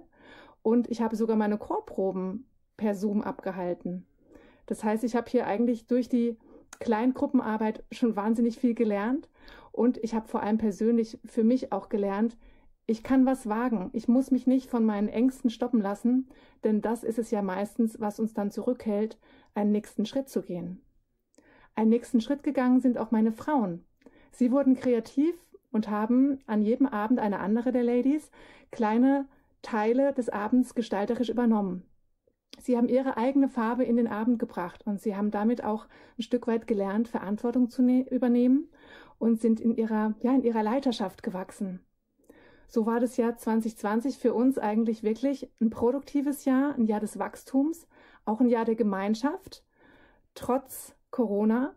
[0.61, 2.45] Und ich habe sogar meine Chorproben
[2.77, 4.05] per Zoom abgehalten.
[4.71, 6.37] Das heißt, ich habe hier eigentlich durch die
[6.79, 9.27] Kleingruppenarbeit schon wahnsinnig viel gelernt
[9.73, 12.37] und ich habe vor allem persönlich für mich auch gelernt,
[12.85, 13.89] Ich kann was wagen.
[13.91, 16.29] Ich muss mich nicht von meinen Ängsten stoppen lassen,
[16.63, 19.17] denn das ist es ja meistens, was uns dann zurückhält,
[19.55, 20.81] einen nächsten Schritt zu gehen.
[21.75, 23.83] Einen nächsten Schritt gegangen sind auch meine Frauen.
[24.31, 25.35] Sie wurden kreativ
[25.73, 28.31] und haben an jedem Abend eine andere der Ladies
[28.71, 29.27] kleine
[29.63, 31.90] Teile des Abends gestalterisch übernommen.
[32.61, 36.21] Sie haben ihre eigene Farbe in den Abend gebracht und sie haben damit auch ein
[36.21, 38.69] Stück weit gelernt, Verantwortung zu ne übernehmen
[39.17, 41.79] und sind in ihrer, ja, in ihrer Leiterschaft gewachsen.
[42.67, 47.17] So war das Jahr 2020 für uns eigentlich wirklich ein produktives Jahr, ein Jahr des
[47.17, 47.87] Wachstums,
[48.25, 49.65] auch ein Jahr der Gemeinschaft,
[50.35, 51.75] trotz Corona.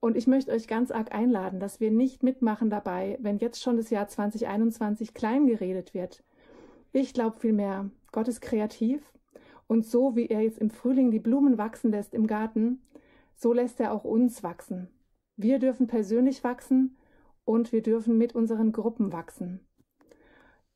[0.00, 3.76] Und ich möchte euch ganz arg einladen, dass wir nicht mitmachen dabei, wenn jetzt schon
[3.76, 6.24] das Jahr 2021 klein geredet wird.
[6.92, 9.02] Ich glaube vielmehr, Gott ist kreativ
[9.66, 12.82] und so wie er jetzt im Frühling die Blumen wachsen lässt im Garten,
[13.34, 14.88] so lässt er auch uns wachsen.
[15.36, 16.96] Wir dürfen persönlich wachsen
[17.44, 19.60] und wir dürfen mit unseren Gruppen wachsen.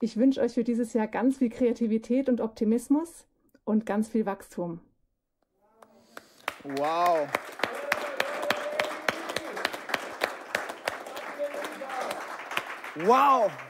[0.00, 3.26] Ich wünsche euch für dieses Jahr ganz viel Kreativität und Optimismus
[3.64, 4.80] und ganz viel Wachstum.
[6.64, 7.28] Wow.
[13.04, 13.67] Wow.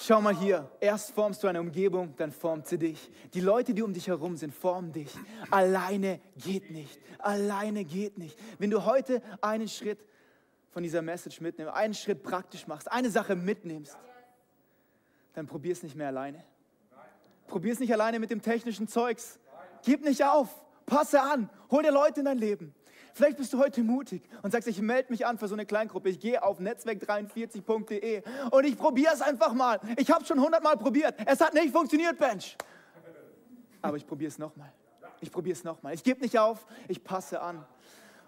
[0.00, 3.10] Schau mal hier, erst formst du eine Umgebung, dann formt sie dich.
[3.34, 5.12] Die Leute, die um dich herum sind, formen dich.
[5.50, 7.00] Alleine geht nicht.
[7.18, 8.38] Alleine geht nicht.
[8.60, 10.06] Wenn du heute einen Schritt
[10.70, 13.98] von dieser Message mitnimmst, einen Schritt praktisch machst, eine Sache mitnimmst,
[15.34, 16.44] dann probier es nicht mehr alleine.
[17.48, 19.40] Probier es nicht alleine mit dem technischen Zeugs.
[19.84, 20.48] Gib nicht auf.
[20.86, 21.50] Passe an.
[21.72, 22.72] Hol dir Leute in dein Leben.
[23.14, 26.08] Vielleicht bist du heute mutig und sagst, ich melde mich an für so eine Kleingruppe.
[26.08, 29.80] Ich gehe auf netzwerk43.de und ich probiere es einfach mal.
[29.96, 31.14] Ich habe schon hundertmal probiert.
[31.26, 32.56] Es hat nicht funktioniert, Bench.
[33.82, 34.72] Aber ich probiere es nochmal.
[35.20, 35.94] Ich probiere es nochmal.
[35.94, 36.66] Ich gebe nicht auf.
[36.86, 37.64] Ich passe an.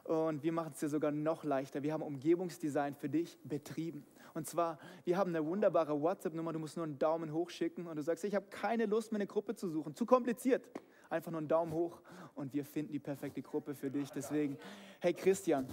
[0.05, 1.83] Und wir machen es dir sogar noch leichter.
[1.83, 4.05] Wir haben Umgebungsdesign für dich betrieben.
[4.35, 6.53] Und zwar, wir haben eine wunderbare WhatsApp-Nummer.
[6.53, 9.17] Du musst nur einen Daumen hoch schicken und du sagst, ich habe keine Lust, mir
[9.17, 9.95] eine Gruppe zu suchen.
[9.95, 10.69] Zu kompliziert.
[11.11, 11.99] Einfach nur einen Daumen hoch
[12.37, 14.11] und wir finden die perfekte Gruppe für dich.
[14.11, 14.57] Deswegen,
[15.01, 15.67] hey Christian,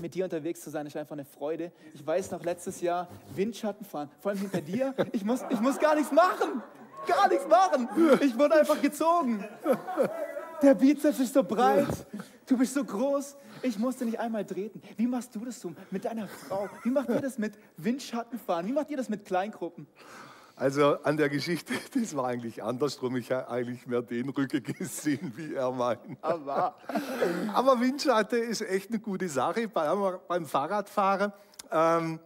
[0.00, 1.70] mit dir unterwegs zu sein, ist einfach eine Freude.
[1.94, 4.92] Ich weiß noch, letztes Jahr Windschatten fahren, vor allem hinter dir.
[5.12, 6.60] Ich muss, ich muss gar nichts machen.
[7.06, 7.88] Gar nichts machen.
[8.20, 9.44] Ich wurde einfach gezogen.
[10.60, 11.86] Der Bizeps ist so breit.
[12.46, 13.36] Du bist so groß.
[13.62, 14.82] Ich musste nicht einmal treten.
[14.96, 16.68] Wie machst du das so mit deiner Frau?
[16.82, 18.66] Wie macht ihr das mit Windschattenfahren?
[18.66, 19.86] Wie macht ihr das mit Kleingruppen?
[20.56, 23.16] Also an der Geschichte, das war eigentlich andersrum.
[23.16, 26.00] Ich habe eigentlich mehr den Rücke gesehen, wie er meint.
[26.20, 26.76] Aber,
[27.52, 31.32] Aber Windschatten ist echt eine gute Sache beim, beim Fahrradfahren.
[31.72, 32.20] Ähm,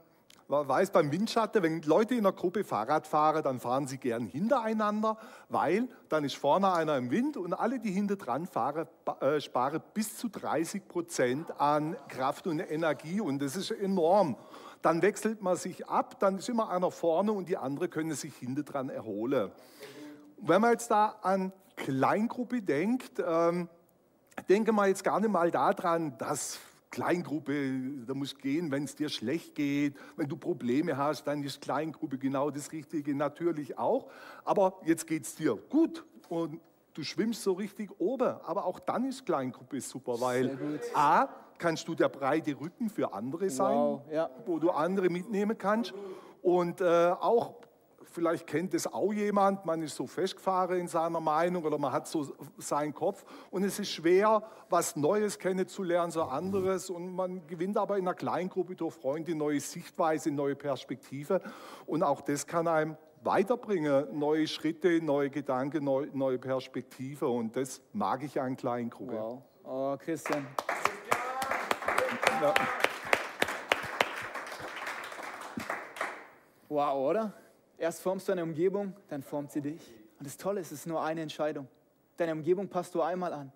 [0.50, 4.24] man weiß beim Windschatten, wenn Leute in einer Gruppe Fahrrad fahren, dann fahren sie gern
[4.24, 5.18] hintereinander,
[5.50, 8.88] weil dann ist vorne einer im Wind und alle, die hinter dran fahren,
[9.20, 14.36] äh, sparen bis zu 30 Prozent an Kraft und Energie und das ist enorm.
[14.82, 18.34] Dann wechselt man sich ab, dann ist immer einer vorne und die anderen können sich
[18.36, 19.50] hinter dran erholen.
[20.40, 23.68] Wenn man jetzt da an Kleingruppe denkt, ähm,
[24.48, 26.58] denke mal jetzt gar nicht mal daran, dass
[26.90, 31.60] Kleingruppe, da muss gehen, wenn es dir schlecht geht, wenn du Probleme hast, dann ist
[31.60, 34.10] Kleingruppe genau das Richtige, natürlich auch.
[34.44, 36.60] Aber jetzt geht es dir gut und
[36.94, 38.36] du schwimmst so richtig oben.
[38.44, 41.28] Aber auch dann ist Kleingruppe super, weil A,
[41.58, 44.30] kannst du der breite Rücken für andere sein, wow, ja.
[44.46, 45.92] wo du andere mitnehmen kannst.
[46.42, 47.54] Und äh, auch
[48.10, 52.08] vielleicht kennt es auch jemand, man ist so festgefahren in seiner Meinung oder man hat
[52.08, 57.76] so seinen Kopf und es ist schwer, was Neues kennenzulernen, so anderes und man gewinnt
[57.76, 61.40] aber in einer Kleingruppe durch Freunde neue Sichtweise, neue Perspektive
[61.86, 67.80] und auch das kann einem weiterbringen, neue Schritte, neue Gedanken, neue, neue Perspektive und das
[67.92, 69.12] mag ich an Kleingruppe.
[69.12, 69.42] Wow.
[69.64, 70.46] Oh, Christian.
[72.40, 72.54] Ja.
[76.68, 77.32] Wow, oder?
[77.78, 79.94] Erst formst du eine Umgebung, dann formt sie dich.
[80.18, 81.66] Und das Tolle ist, es ist nur eine Entscheidung.
[82.16, 83.52] Deine Umgebung passt du einmal an.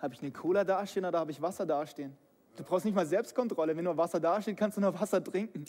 [0.00, 2.16] Habe ich eine Cola dastehen oder habe ich Wasser dastehen?
[2.56, 3.76] Du brauchst nicht mal Selbstkontrolle.
[3.76, 5.66] Wenn nur Wasser dasteht, kannst du nur Wasser trinken.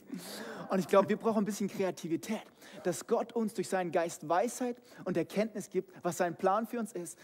[0.69, 2.43] Und ich glaube, wir brauchen ein bisschen Kreativität,
[2.84, 6.93] dass Gott uns durch seinen Geist Weisheit und Erkenntnis gibt, was sein Plan für uns
[6.93, 7.17] ist.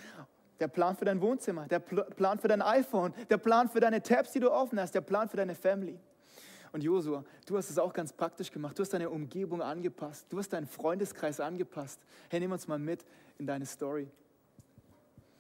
[0.60, 4.32] Der Plan für dein Wohnzimmer, der Plan für dein iPhone, der Plan für deine Tabs,
[4.32, 6.00] die du offen hast, der Plan für deine Family.
[6.72, 8.78] Und Josua, du hast es auch ganz praktisch gemacht.
[8.78, 10.26] Du hast deine Umgebung angepasst.
[10.30, 12.00] Du hast deinen Freundeskreis angepasst.
[12.30, 13.06] Hey, nimm uns mal mit
[13.38, 14.08] in deine Story.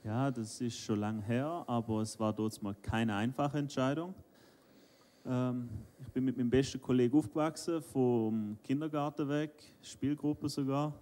[0.03, 4.13] Ja, das ist schon lange her, aber es war dort mal keine einfache Entscheidung.
[5.25, 5.69] Ähm,
[6.01, 10.93] ich bin mit meinem besten Kollegen aufgewachsen, vom Kindergarten weg, Spielgruppe sogar.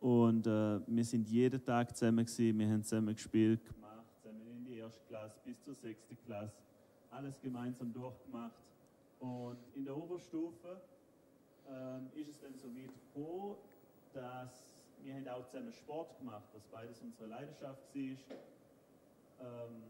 [0.00, 4.64] Und äh, wir sind jeden Tag zusammen gewesen, wir haben zusammen gespielt, gemacht, zusammen in
[4.64, 6.52] die erste Klasse bis zur sechsten Klasse,
[7.10, 8.52] alles gemeinsam durchgemacht.
[9.18, 10.80] Und in der Oberstufe
[11.68, 13.56] ähm, ist es dann so weit gekommen,
[14.14, 18.02] dass wir haben auch zusammen Sport gemacht, was beides unsere Leidenschaft war.
[19.40, 19.82] Ähm,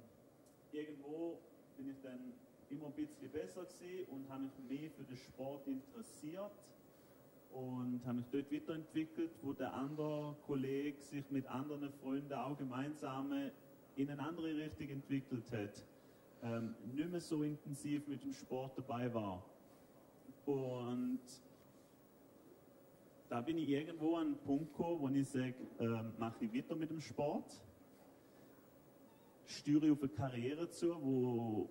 [0.72, 1.38] irgendwo
[1.76, 2.32] bin ich dann
[2.70, 3.66] immer ein bisschen besser
[4.10, 6.50] und habe mich mehr für den Sport interessiert
[7.52, 13.32] und habe mich dort weiterentwickelt, wo der andere Kollege sich mit anderen Freunden auch gemeinsam
[13.96, 15.84] in eine andere Richtung entwickelt hat.
[16.42, 19.44] Ähm, nicht mehr so intensiv mit dem Sport dabei war.
[20.46, 21.20] Und
[23.28, 26.76] da bin ich irgendwo an einen Punkt gekommen, wo ich sage, äh, mache ich weiter
[26.76, 27.60] mit dem Sport,
[29.46, 31.68] steuere auf eine Karriere zu, wo,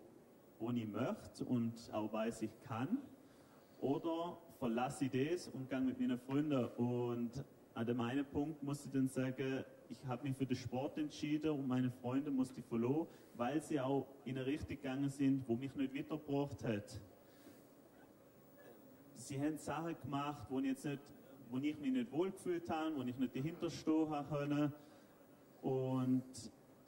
[0.59, 2.97] wo ich möchte und auch weiß, ich kann,
[3.79, 6.65] oder verlasse ich das und gehe mit meinen Freunden.
[6.77, 7.43] Und
[7.73, 11.51] an dem einen Punkt muss ich dann sagen, ich habe mich für den Sport entschieden
[11.51, 15.55] und meine Freunde musste ich verloren, weil sie auch in eine Richtung gegangen sind, wo
[15.55, 16.99] mich nicht weitergebracht hat.
[19.15, 21.01] Sie haben Sachen gemacht, wo ich, jetzt nicht,
[21.49, 24.71] wo ich mich nicht wohlgefühlt habe, wo ich nicht dahinter stehen konnte.
[25.61, 26.23] Und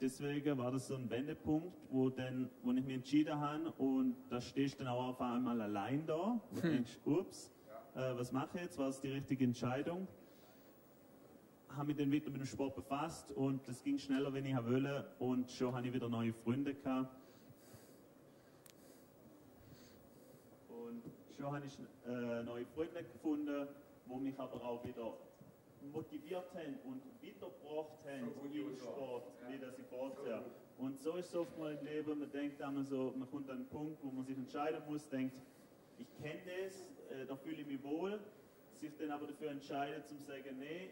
[0.00, 4.40] deswegen war das so ein Wendepunkt, wo, dann, wo ich mich entschieden habe und da
[4.40, 6.70] stehst du dann auch auf einmal allein da und hm.
[6.70, 7.52] denkst, ups,
[7.94, 10.06] äh, was mache ich jetzt, war es die richtige Entscheidung?
[11.70, 15.06] Habe mich dann wieder mit dem Sport befasst und es ging schneller, wenn ich wollte
[15.18, 17.16] und schon habe ich wieder neue Freunde gehabt.
[20.68, 21.02] Und
[21.36, 23.68] schon habe ich äh, neue Freunde gefunden,
[24.06, 25.14] wo mich aber auch wieder
[25.92, 30.44] motiviert haben und weitergebracht haben im Sport, wie das ich vorher.
[30.78, 33.56] Und so ist es oft mal im Leben, man denkt einmal so, man kommt an
[33.56, 35.36] einen Punkt, wo man sich entscheiden muss, denkt,
[35.98, 38.18] ich kenne das, äh, da fühle ich mich wohl,
[38.80, 40.90] sich dann aber dafür entscheidet, zu sagen, nee,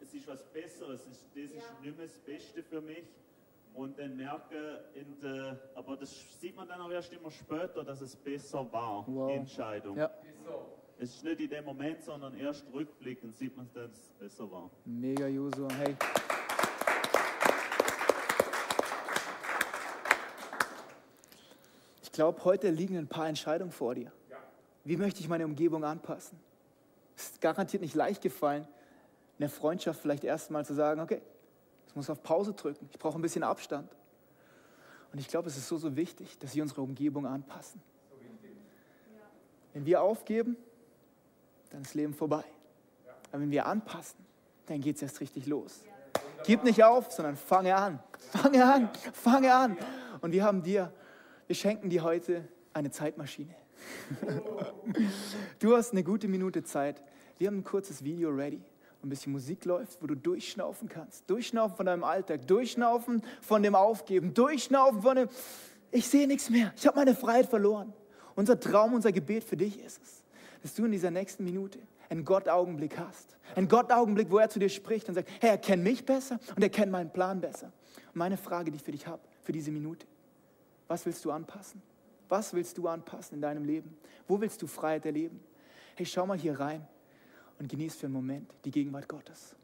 [0.00, 1.62] es ist was Besseres, das ist ja.
[1.82, 3.04] nicht mehr das Beste für mich.
[3.74, 4.84] Und dann merke,
[5.22, 9.30] der, aber das sieht man dann auch erst immer später, dass es besser war, wow.
[9.30, 9.96] die Entscheidung.
[9.96, 10.10] Ja.
[11.00, 14.68] Es ist nicht in dem Moment, sondern erst rückblickend sieht man, dass es besser war.
[14.84, 15.68] Mega, Josu.
[15.78, 15.94] Hey.
[22.02, 24.10] Ich glaube, heute liegen ein paar Entscheidungen vor dir.
[24.88, 26.40] Wie möchte ich meine Umgebung anpassen?
[27.14, 31.20] Es ist garantiert nicht leicht gefallen, in der Freundschaft vielleicht erstmal zu sagen, okay,
[31.88, 33.94] ich muss auf Pause drücken, ich brauche ein bisschen Abstand.
[35.12, 37.82] Und ich glaube, es ist so, so wichtig, dass wir unsere Umgebung anpassen.
[39.74, 40.56] Wenn wir aufgeben,
[41.68, 42.44] dann ist Leben vorbei.
[43.30, 44.24] Aber wenn wir anpassen,
[44.64, 45.82] dann geht es erst richtig los.
[46.46, 48.02] Gib nicht auf, sondern fange an.
[48.30, 49.76] Fange an, fange an.
[50.22, 50.90] Und wir haben dir,
[51.46, 53.54] wir schenken dir heute eine Zeitmaschine.
[55.58, 57.02] Du hast eine gute Minute Zeit.
[57.38, 58.62] Wir haben ein kurzes Video ready.
[59.02, 61.28] Ein bisschen Musik läuft, wo du durchschnaufen kannst.
[61.30, 65.28] Durchschnaufen von deinem Alltag, durchschnaufen von dem Aufgeben, durchschnaufen von dem,
[65.92, 67.92] ich sehe nichts mehr, ich habe meine Freiheit verloren.
[68.34, 70.24] Unser Traum, unser Gebet für dich ist es,
[70.62, 73.36] dass du in dieser nächsten Minute einen Gott-Augenblick hast.
[73.54, 76.62] Einen Gott-Augenblick, wo er zu dir spricht und sagt, hey, er kennt mich besser und
[76.62, 77.72] er kennt meinen Plan besser.
[78.08, 80.06] Und meine Frage, die ich für dich habe, für diese Minute,
[80.88, 81.82] was willst du anpassen?
[82.28, 83.96] Was willst du anpassen in deinem Leben?
[84.26, 85.40] Wo willst du Freiheit erleben?
[85.96, 86.86] Hey, schau mal hier rein
[87.58, 89.56] und genieß für einen Moment die Gegenwart Gottes.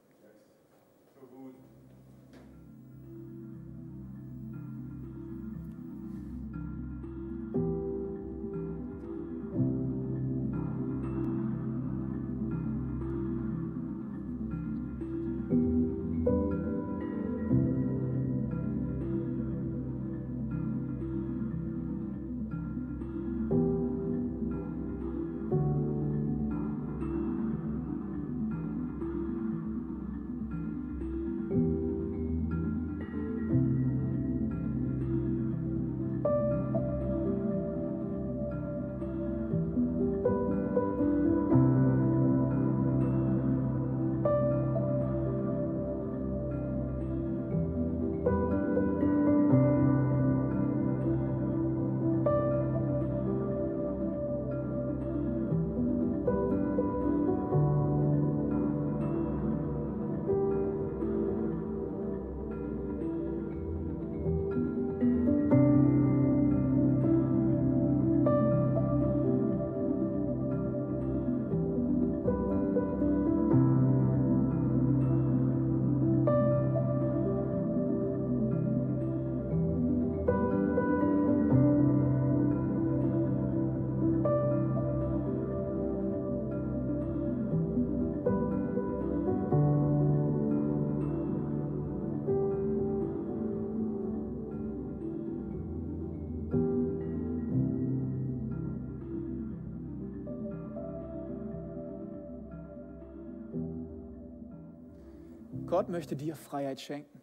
[105.84, 107.20] Gott möchte dir Freiheit schenken.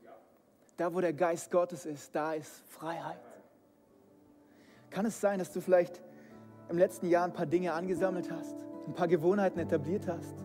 [0.77, 3.19] Da, wo der Geist Gottes ist, da ist Freiheit.
[4.91, 5.99] Kann es sein, dass du vielleicht
[6.69, 8.53] im letzten Jahr ein paar Dinge angesammelt hast,
[8.85, 10.35] ein paar Gewohnheiten etabliert hast,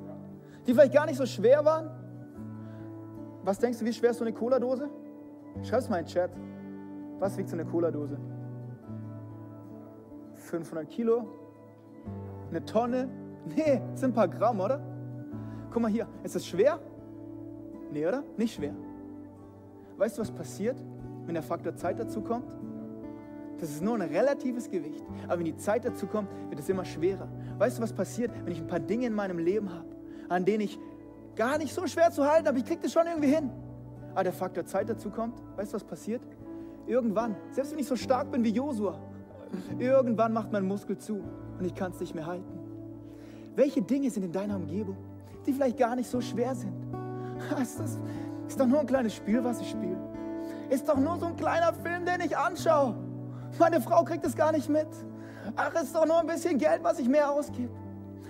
[0.67, 1.91] die vielleicht gar nicht so schwer waren?
[3.45, 4.89] Was denkst du, wie schwer ist so eine Cola-Dose?
[5.63, 6.31] Schreib es mal in den Chat.
[7.19, 8.19] Was wiegt so eine Cola-Dose?
[10.37, 11.29] 500 Kilo?
[12.49, 13.11] Eine Tonne?
[13.45, 14.81] Nee, sind ein paar Gramm, oder?
[15.71, 16.81] Guck mal hier, ist das schwer?
[17.91, 18.25] Nee, oder?
[18.37, 18.75] Nicht schwer.
[19.97, 20.77] Weißt du, was passiert,
[21.25, 22.53] wenn der Faktor Zeit dazu kommt?
[23.59, 25.03] Das ist nur ein relatives Gewicht.
[25.25, 27.29] Aber wenn die Zeit dazu kommt, wird es immer schwerer.
[27.59, 29.89] Weißt du, was passiert, wenn ich ein paar Dinge in meinem Leben habe,
[30.29, 30.79] an denen ich
[31.35, 33.51] gar nicht so schwer zu halten habe, ich kriege das schon irgendwie hin.
[34.13, 36.23] Aber der Faktor Zeit dazu kommt, weißt du, was passiert?
[36.87, 38.99] Irgendwann, selbst wenn ich so stark bin wie Josua,
[39.79, 41.23] irgendwann macht mein Muskel zu
[41.59, 42.59] und ich kann es nicht mehr halten.
[43.55, 44.97] Welche Dinge sind in deiner Umgebung,
[45.47, 46.73] die vielleicht gar nicht so schwer sind?
[47.63, 47.99] Ist, das,
[48.49, 49.97] ist doch nur ein kleines Spiel, was ich spiele.
[50.71, 52.95] Ist doch nur so ein kleiner Film, den ich anschaue.
[53.59, 54.89] Meine Frau kriegt es gar nicht mit.
[55.55, 57.73] Ach, ist doch nur ein bisschen Geld, was ich mehr ausgebe.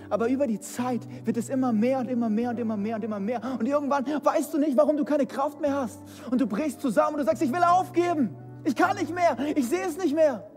[0.09, 3.03] Aber über die Zeit wird es immer mehr und immer mehr und immer mehr und
[3.03, 3.41] immer mehr.
[3.59, 5.99] Und irgendwann weißt du nicht, warum du keine Kraft mehr hast.
[6.31, 8.35] Und du brichst zusammen und du sagst, ich will aufgeben.
[8.63, 9.35] Ich kann nicht mehr.
[9.55, 10.49] Ich sehe es nicht mehr.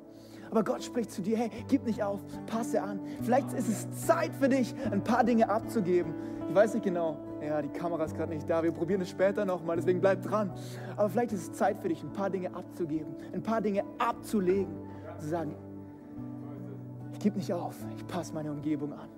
[0.51, 3.01] Aber Gott spricht zu dir, hey, gib nicht auf, passe an.
[3.23, 6.13] Vielleicht ist es Zeit für dich, ein paar Dinge abzugeben.
[6.49, 7.17] Ich weiß nicht genau.
[7.41, 8.63] Ja, die Kamera ist gerade nicht da.
[8.63, 10.53] Wir probieren es später nochmal, deswegen bleib dran.
[10.97, 14.75] Aber vielleicht ist es Zeit für dich, ein paar Dinge abzugeben, ein paar Dinge abzulegen.
[15.19, 15.55] Zu sagen,
[17.13, 19.09] ich gebe nicht auf, ich passe meine Umgebung an.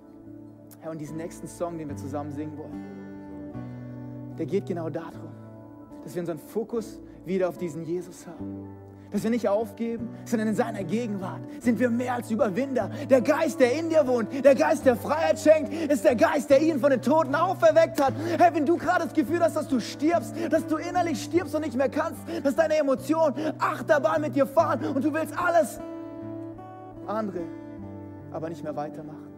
[0.83, 5.31] Ja, und diesen nächsten Song, den wir zusammen singen wollen, der geht genau darum,
[6.03, 8.67] dass wir unseren Fokus wieder auf diesen Jesus haben
[9.13, 12.89] dass wir nicht aufgeben, sondern in seiner Gegenwart sind wir mehr als Überwinder.
[13.09, 16.59] Der Geist, der in dir wohnt, der Geist, der Freiheit schenkt, ist der Geist, der
[16.61, 18.13] ihn von den Toten auferweckt hat.
[18.39, 21.61] Hey, wenn du gerade das Gefühl hast, dass du stirbst, dass du innerlich stirbst und
[21.61, 25.79] nicht mehr kannst, dass deine Emotionen Achterbahn mit dir fahren und du willst alles
[27.05, 27.43] andere,
[28.31, 29.31] aber nicht mehr weitermachen,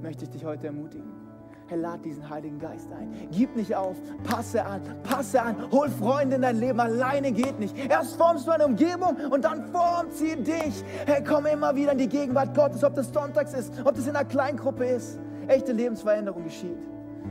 [0.00, 1.23] möchte ich dich heute ermutigen.
[1.66, 3.28] Herr, lad diesen Heiligen Geist ein.
[3.30, 6.78] Gib nicht auf, passe an, passe an, hol Freunde in dein Leben.
[6.78, 7.74] Alleine geht nicht.
[7.88, 10.84] Erst formst du eine Umgebung und dann formt sie dich.
[11.06, 14.14] Herr, komm immer wieder in die Gegenwart Gottes, ob das sonntags ist, ob das in
[14.14, 15.18] einer Kleingruppe ist.
[15.48, 16.78] Echte Lebensveränderung geschieht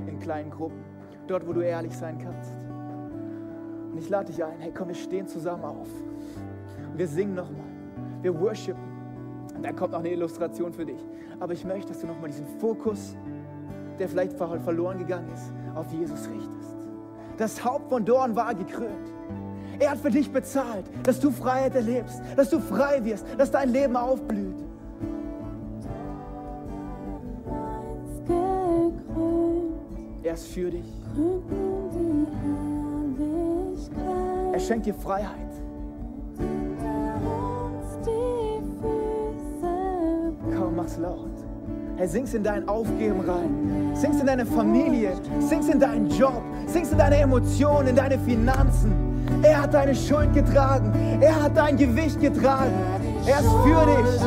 [0.07, 0.83] in kleinen Gruppen,
[1.27, 2.51] dort, wo du ehrlich sein kannst.
[3.91, 5.87] Und ich lade dich ein, hey, komm, wir stehen zusammen auf.
[6.95, 7.67] Wir singen nochmal.
[8.23, 8.81] Wir worshipen.
[9.55, 10.99] Und dann kommt noch eine Illustration für dich.
[11.39, 13.15] Aber ich möchte, dass du nochmal diesen Fokus
[13.99, 16.77] der vielleicht verloren gegangen ist, auf Jesus richtest.
[17.37, 19.11] Das Haupt von Dorn war gekrönt.
[19.79, 23.69] Er hat für dich bezahlt, dass du Freiheit erlebst, dass du frei wirst, dass dein
[23.69, 24.63] Leben aufblüht.
[30.23, 30.85] Er ist für dich.
[34.53, 35.51] Er schenkt dir Freiheit.
[40.55, 41.42] Komm, mach's laut.
[41.95, 43.91] Hey, sing's in dein Aufgeben rein.
[43.93, 45.13] Sing's in deine Familie.
[45.39, 46.41] Sing's in deinen Job.
[46.65, 49.13] Sing's in deine Emotionen, in deine Finanzen.
[49.43, 50.91] Er hat deine Schuld getragen.
[51.21, 52.73] Er hat dein Gewicht getragen.
[53.27, 54.21] Er ist für dich.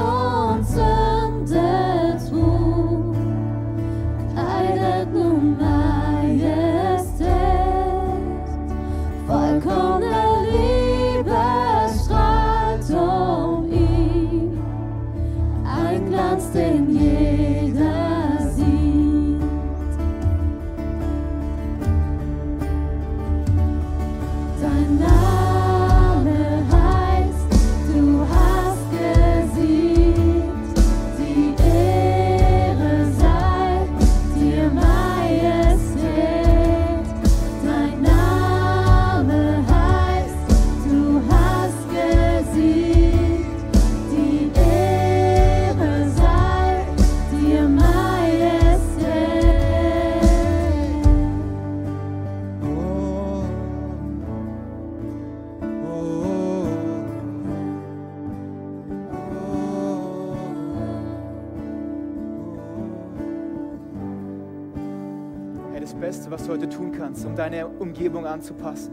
[67.96, 68.92] Deine Umgebung anzupassen.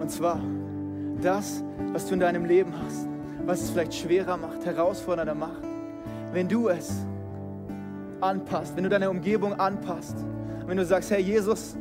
[0.00, 0.40] Und zwar
[1.20, 1.62] das,
[1.92, 3.08] was du in deinem Leben hast,
[3.44, 5.62] was es vielleicht schwerer macht, herausfordernder macht.
[6.32, 6.90] Wenn du es
[8.20, 10.16] anpasst, wenn du deine Umgebung anpasst,
[10.66, 11.76] wenn du sagst, Herr Jesus,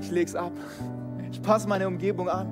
[0.00, 0.52] ich leg's ab,
[1.30, 2.46] ich passe meine Umgebung an.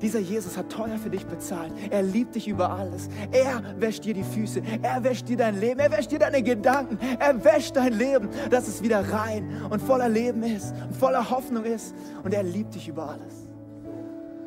[0.00, 1.72] Dieser Jesus hat teuer für dich bezahlt.
[1.90, 3.08] Er liebt dich über alles.
[3.32, 4.62] Er wäscht dir die Füße.
[4.82, 5.80] Er wäscht dir dein Leben.
[5.80, 6.98] Er wäscht dir deine Gedanken.
[7.18, 11.64] Er wäscht dein Leben, dass es wieder rein und voller Leben ist und voller Hoffnung
[11.64, 11.94] ist.
[12.22, 13.48] Und er liebt dich über alles.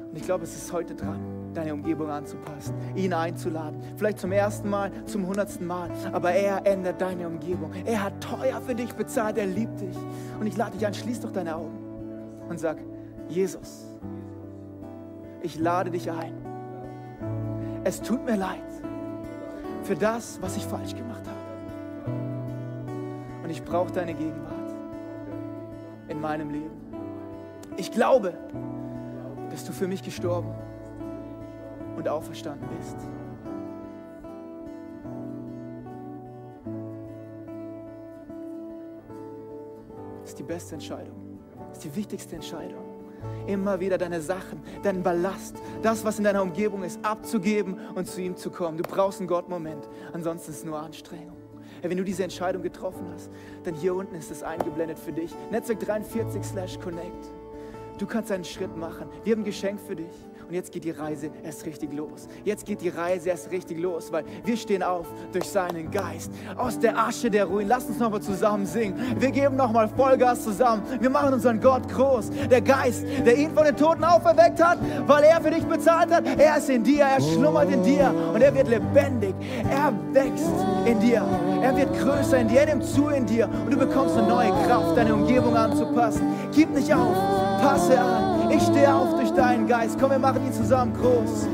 [0.10, 1.20] Und ich glaube, es ist heute dran,
[1.54, 3.82] deine Umgebung anzupassen, ihn einzuladen.
[3.98, 5.90] Vielleicht zum ersten Mal, zum hundertsten Mal.
[6.12, 7.72] Aber er ändert deine Umgebung.
[7.86, 9.38] Er hat teuer für dich bezahlt.
[9.38, 9.96] Er liebt dich.
[10.40, 11.78] Und ich lade dich an, schließ doch deine Augen
[12.50, 12.78] und sag,
[13.28, 13.86] Jesus,
[15.42, 16.34] ich lade dich ein.
[17.84, 18.62] Es tut mir leid
[19.84, 22.12] für das, was ich falsch gemacht habe.
[23.44, 24.76] Und ich brauche deine Gegenwart
[26.10, 26.76] in meinem Leben.
[27.78, 28.34] Ich glaube,
[29.50, 30.54] dass du für mich gestorben
[31.96, 32.98] und auferstanden bist.
[40.22, 41.40] Das ist die beste Entscheidung.
[41.70, 42.87] Das ist die wichtigste Entscheidung.
[43.48, 48.22] Immer wieder deine Sachen, deinen Ballast, das, was in deiner Umgebung ist, abzugeben und zu
[48.22, 48.78] ihm zu kommen.
[48.78, 51.38] Du brauchst einen Gott-Moment, ansonsten ist es nur Anstrengung.
[51.82, 53.30] Hey, wenn du diese Entscheidung getroffen hast,
[53.64, 55.32] dann hier unten ist es eingeblendet für dich.
[55.52, 57.32] Netzwerk 43 slash connect.
[57.98, 59.08] Du kannst einen Schritt machen.
[59.24, 60.14] Wir haben ein Geschenk für dich.
[60.48, 62.28] Und jetzt geht die Reise erst richtig los.
[62.46, 66.32] Jetzt geht die Reise erst richtig los, weil wir stehen auf durch seinen Geist.
[66.56, 67.68] Aus der Asche der Ruin.
[67.68, 68.96] Lass uns nochmal zusammen singen.
[69.20, 70.84] Wir geben nochmal Vollgas zusammen.
[71.02, 72.30] Wir machen unseren Gott groß.
[72.50, 76.24] Der Geist, der ihn von den Toten auferweckt hat, weil er für dich bezahlt hat.
[76.40, 79.36] Er ist in dir, er schlummert in dir und er wird lebendig.
[79.70, 80.46] Er wächst
[80.86, 81.26] in dir.
[81.62, 82.62] Er wird größer in dir.
[82.62, 86.22] Er nimmt zu in dir und du bekommst eine neue Kraft, deine Umgebung anzupassen.
[86.54, 87.16] Gib nicht auf.
[87.62, 88.37] Passe an.
[88.50, 89.98] Ich stehe auf durch deinen Geist.
[90.00, 91.48] Komm, wir machen ihn zusammen groß.